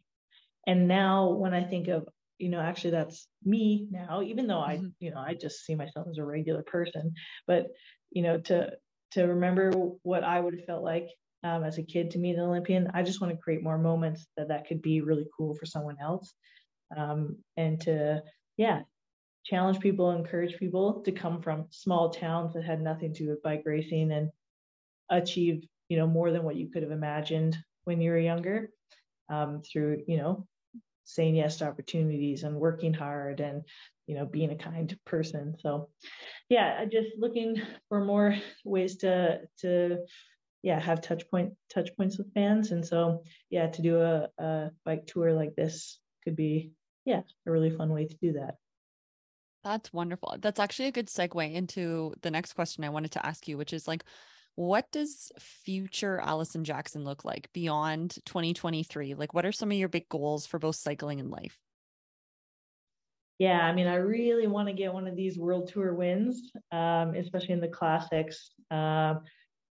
[0.68, 2.08] and now when i think of
[2.38, 4.88] you know actually that's me now even though i mm-hmm.
[5.00, 7.14] you know i just see myself as a regular person
[7.48, 7.68] but
[8.12, 8.72] you know to
[9.12, 9.72] to remember
[10.04, 11.08] what i would have felt like
[11.44, 12.90] um, as a kid to meet an Olympian.
[12.94, 15.98] I just want to create more moments that that could be really cool for someone
[16.02, 16.34] else,
[16.98, 18.24] um, and to
[18.58, 18.82] yeah,
[19.46, 23.44] challenge people, encourage people to come from small towns that had nothing to do with
[23.44, 24.30] bike racing and
[25.10, 28.70] achieve you know more than what you could have imagined when you were younger
[29.30, 30.46] um, through you know
[31.08, 33.64] saying yes to opportunities and working hard and
[34.08, 35.56] you know being a kind person.
[35.60, 35.90] So
[36.50, 38.36] yeah just looking for more
[38.66, 40.00] ways to to
[40.64, 42.72] yeah have touch point touch points with fans.
[42.72, 46.72] And so yeah to do a, a bike tour like this could be
[47.06, 48.56] yeah a really fun way to do that.
[49.64, 50.36] That's wonderful.
[50.40, 53.74] That's actually a good segue into the next question i wanted to ask you which
[53.74, 54.04] is like
[54.58, 59.14] what does future Alison Jackson look like beyond 2023?
[59.14, 61.60] Like, what are some of your big goals for both cycling and life?
[63.38, 67.14] Yeah, I mean, I really want to get one of these world tour wins, um,
[67.14, 68.50] especially in the classics.
[68.72, 69.22] Um,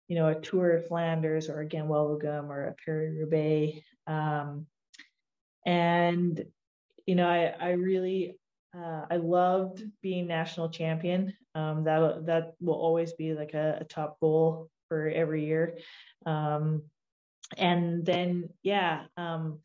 [0.08, 3.80] you know, a Tour of Flanders or again Gent-Wevelgem or a Paris-Roubaix.
[4.08, 4.66] Um,
[5.66, 6.44] and,
[7.06, 8.36] you know, I, I really,
[8.76, 11.34] uh, I loved being national champion.
[11.54, 15.78] Um, that, that will always be like a, a top goal for every year.
[16.26, 16.82] Um,
[17.58, 19.60] and then, yeah, um,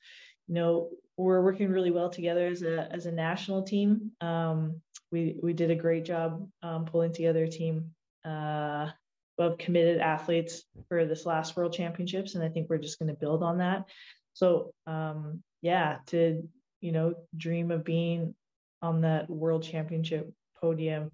[0.47, 4.13] you know, we're working really well together as a, as a national team.
[4.21, 7.91] Um, we, we did a great job um, pulling together a team
[8.25, 8.91] uh,
[9.37, 13.21] of committed athletes for this last world championships and i think we're just going to
[13.21, 13.85] build on that
[14.33, 16.49] so um, yeah to
[16.81, 18.35] you know dream of being
[18.81, 21.11] on that world championship podium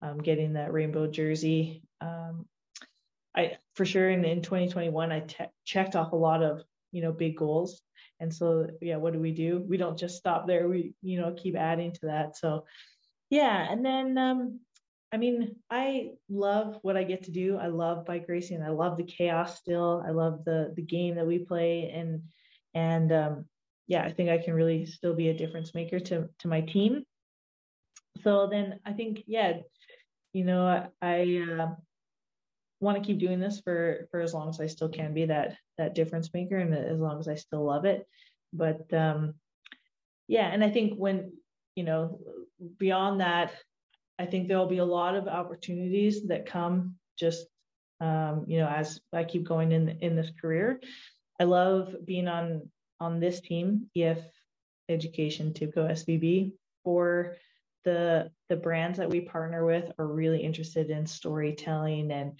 [0.00, 2.46] um, getting that rainbow jersey um,
[3.36, 7.12] i for sure in, in 2021 I te- checked off a lot of you know
[7.12, 7.82] big goals
[8.20, 11.34] and so yeah what do we do we don't just stop there we you know
[11.36, 12.64] keep adding to that so
[13.30, 14.60] yeah and then um,
[15.12, 17.56] I mean, I love what I get to do.
[17.56, 18.62] I love bike racing.
[18.62, 20.04] I love the chaos still.
[20.06, 22.22] I love the the game that we play and
[22.74, 23.46] and um,
[23.86, 27.04] yeah, I think I can really still be a difference maker to to my team.
[28.22, 29.60] So then I think yeah,
[30.32, 31.74] you know, I, I uh,
[32.80, 35.56] want to keep doing this for for as long as I still can be that
[35.78, 38.06] that difference maker and as long as I still love it.
[38.52, 39.34] But um,
[40.28, 41.32] yeah, and I think when
[41.74, 42.20] you know
[42.78, 43.52] beyond that
[44.18, 47.46] I think there'll be a lot of opportunities that come just
[48.00, 50.80] um, you know as I keep going in in this career.
[51.38, 52.70] I love being on
[53.00, 54.18] on this team, EF
[54.88, 57.36] Education, TIBCO SVB, for
[57.86, 62.32] the the brands that we partner with are really interested in storytelling and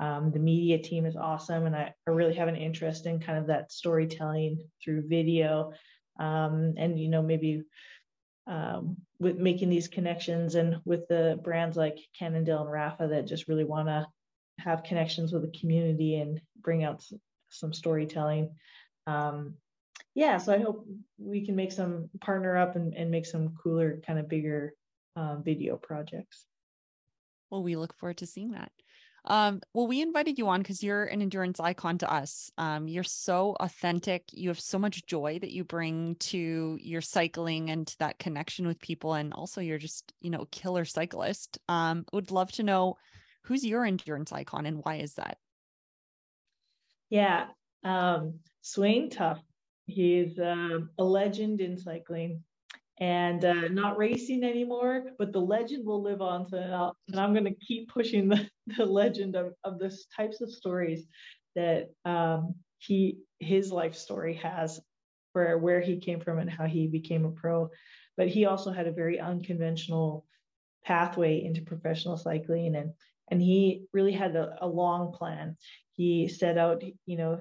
[0.00, 3.38] um, the media team is awesome and I, I, really have an interest in kind
[3.38, 5.72] of that storytelling through video
[6.18, 7.64] um, and you know maybe
[8.46, 13.48] um, with making these connections and with the brands like Cannondale and Rapha that just
[13.48, 14.06] really want to
[14.58, 17.04] have connections with the community and bring out
[17.50, 18.54] some storytelling.
[19.06, 19.54] Um,
[20.14, 20.86] yeah, so I hope
[21.18, 24.74] we can make some partner up and, and make some cooler, kind of bigger
[25.16, 26.46] um, video projects.
[27.50, 28.72] Well, we look forward to seeing that.
[29.24, 32.50] Um, well, we invited you on because you're an endurance icon to us.
[32.58, 34.24] Um, you're so authentic.
[34.32, 38.66] You have so much joy that you bring to your cycling and to that connection
[38.66, 39.14] with people.
[39.14, 41.58] And also, you're just, you know, killer cyclist.
[41.68, 42.96] Um, would love to know
[43.42, 45.38] who's your endurance icon and why is that?
[47.10, 47.46] Yeah,
[47.84, 49.44] um, Svein Tuft.
[49.86, 52.42] He's uh, a legend in cycling
[52.98, 56.48] and uh, not racing anymore, but the legend will live on.
[56.48, 60.50] So, and, I'm going to keep pushing the, the legend of, of this types of
[60.50, 61.06] stories
[61.54, 64.80] that um, he his life story has
[65.32, 67.70] where where he came from and how he became a pro.
[68.16, 70.26] But he also had a very unconventional
[70.84, 72.92] pathway into professional cycling and
[73.30, 75.56] and he really had a, a long plan.
[75.94, 77.40] He set out, you know,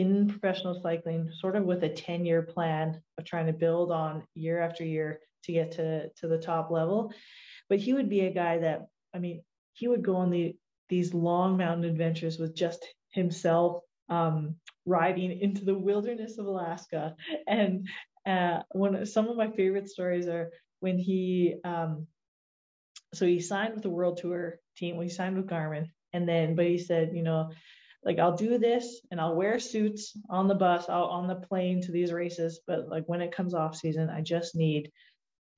[0.00, 4.22] in professional cycling, sort of with a 10 year plan of trying to build on
[4.34, 7.12] year after year to get to, to the top level.
[7.68, 10.56] But he would be a guy that, I mean, he would go on the,
[10.88, 14.56] these long mountain adventures with just himself um,
[14.86, 17.14] riding into the wilderness of Alaska.
[17.46, 17.86] And
[18.26, 20.50] uh, one some of my favorite stories are
[20.80, 22.06] when he, um,
[23.14, 26.66] so he signed with the World Tour team, he signed with Garmin, and then, but
[26.66, 27.50] he said, you know,
[28.04, 31.82] like I'll do this and I'll wear suits on the bus, out on the plane
[31.82, 32.60] to these races.
[32.66, 34.90] But like when it comes off season, I just need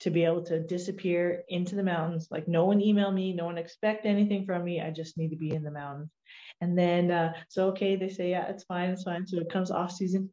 [0.01, 2.29] to be able to disappear into the mountains.
[2.31, 4.81] Like no one email me, no one expect anything from me.
[4.81, 6.11] I just need to be in the mountains.
[6.61, 9.27] And then uh, so okay, they say yeah, it's fine, it's fine.
[9.27, 10.31] So it comes off season.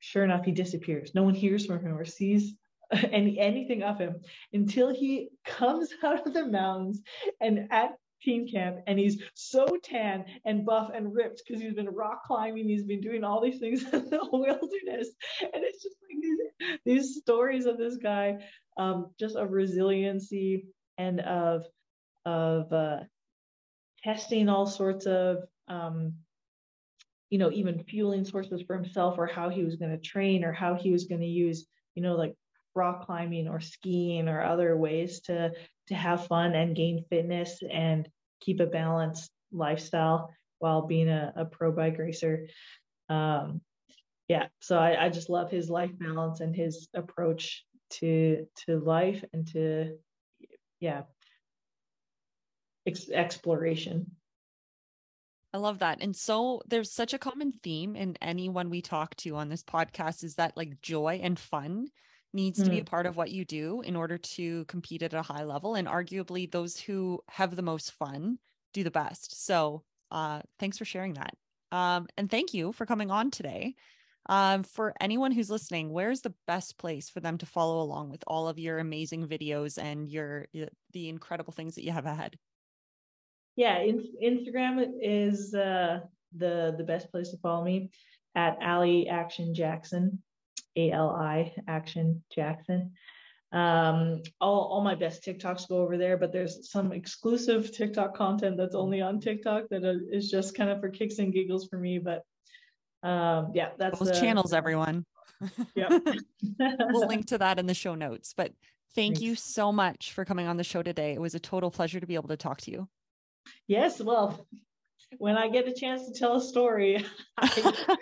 [0.00, 1.14] Sure enough, he disappears.
[1.14, 2.54] No one hears from him or sees
[2.92, 4.16] any anything of him
[4.52, 7.00] until he comes out of the mountains
[7.40, 11.88] and at team camp and he's so tan and buff and ripped because he's been
[11.88, 15.08] rock climbing he's been doing all these things in the wilderness.
[15.40, 18.38] And it's just like these, these stories of this guy
[18.76, 20.66] um, just of resiliency
[20.96, 21.64] and of
[22.24, 22.98] of uh,
[24.02, 26.14] testing all sorts of um,
[27.30, 30.52] you know even fueling sources for himself or how he was going to train or
[30.52, 32.34] how he was going to use you know like
[32.74, 35.50] rock climbing or skiing or other ways to
[35.88, 38.08] to have fun and gain fitness and
[38.40, 42.48] keep a balanced lifestyle while being a, a pro bike racer.
[43.08, 43.60] Um,
[44.28, 49.24] yeah, so I, I just love his life balance and his approach to to life
[49.32, 49.96] and to
[50.78, 51.02] yeah
[52.86, 54.10] ex- exploration.
[55.54, 56.02] I love that.
[56.02, 60.22] And so there's such a common theme in anyone we talk to on this podcast
[60.22, 61.88] is that like joy and fun
[62.32, 62.64] needs mm.
[62.64, 62.86] to be a mm.
[62.86, 65.74] part of what you do in order to compete at a high level.
[65.74, 68.38] And arguably, those who have the most fun
[68.72, 69.44] do the best.
[69.44, 71.34] So, uh, thanks for sharing that.
[71.72, 73.74] Um, and thank you for coming on today.
[74.30, 78.22] Um, for anyone who's listening, where's the best place for them to follow along with
[78.26, 80.46] all of your amazing videos and your
[80.92, 82.36] the incredible things that you have ahead?
[83.56, 86.00] Yeah, in, Instagram is uh,
[86.36, 87.90] the the best place to follow me
[88.34, 90.22] at Ali Action Jackson.
[90.78, 92.92] A L I Action Jackson.
[93.50, 98.56] Um, all, all my best TikToks go over there, but there's some exclusive TikTok content
[98.58, 101.98] that's only on TikTok that is just kind of for kicks and giggles for me.
[101.98, 102.22] But
[103.02, 105.04] um, yeah, that's those uh, channels, everyone.
[105.74, 105.98] Yeah.
[106.60, 108.34] we'll link to that in the show notes.
[108.36, 108.52] But
[108.94, 109.20] thank Thanks.
[109.22, 111.12] you so much for coming on the show today.
[111.12, 112.88] It was a total pleasure to be able to talk to you.
[113.66, 114.46] Yes, well,
[115.16, 117.04] when I get a chance to tell a story,
[117.38, 117.96] I,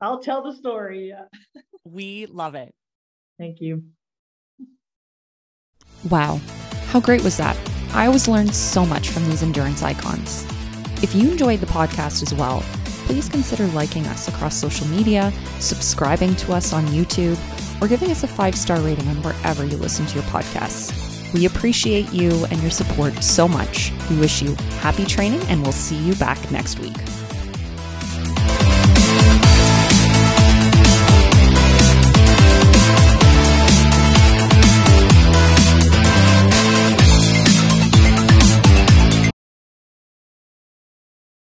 [0.00, 1.12] will tell the story.
[1.86, 2.74] We love it.
[3.38, 3.84] Thank you.
[6.10, 6.40] Wow,
[6.88, 7.56] how great was that?
[7.92, 10.44] I always learn so much from these endurance icons.
[11.02, 12.62] If you enjoyed the podcast as well,
[13.06, 17.38] please consider liking us across social media, subscribing to us on YouTube,
[17.80, 21.32] or giving us a five star rating on wherever you listen to your podcasts.
[21.32, 23.92] We appreciate you and your support so much.
[24.10, 26.96] We wish you happy training, and we'll see you back next week.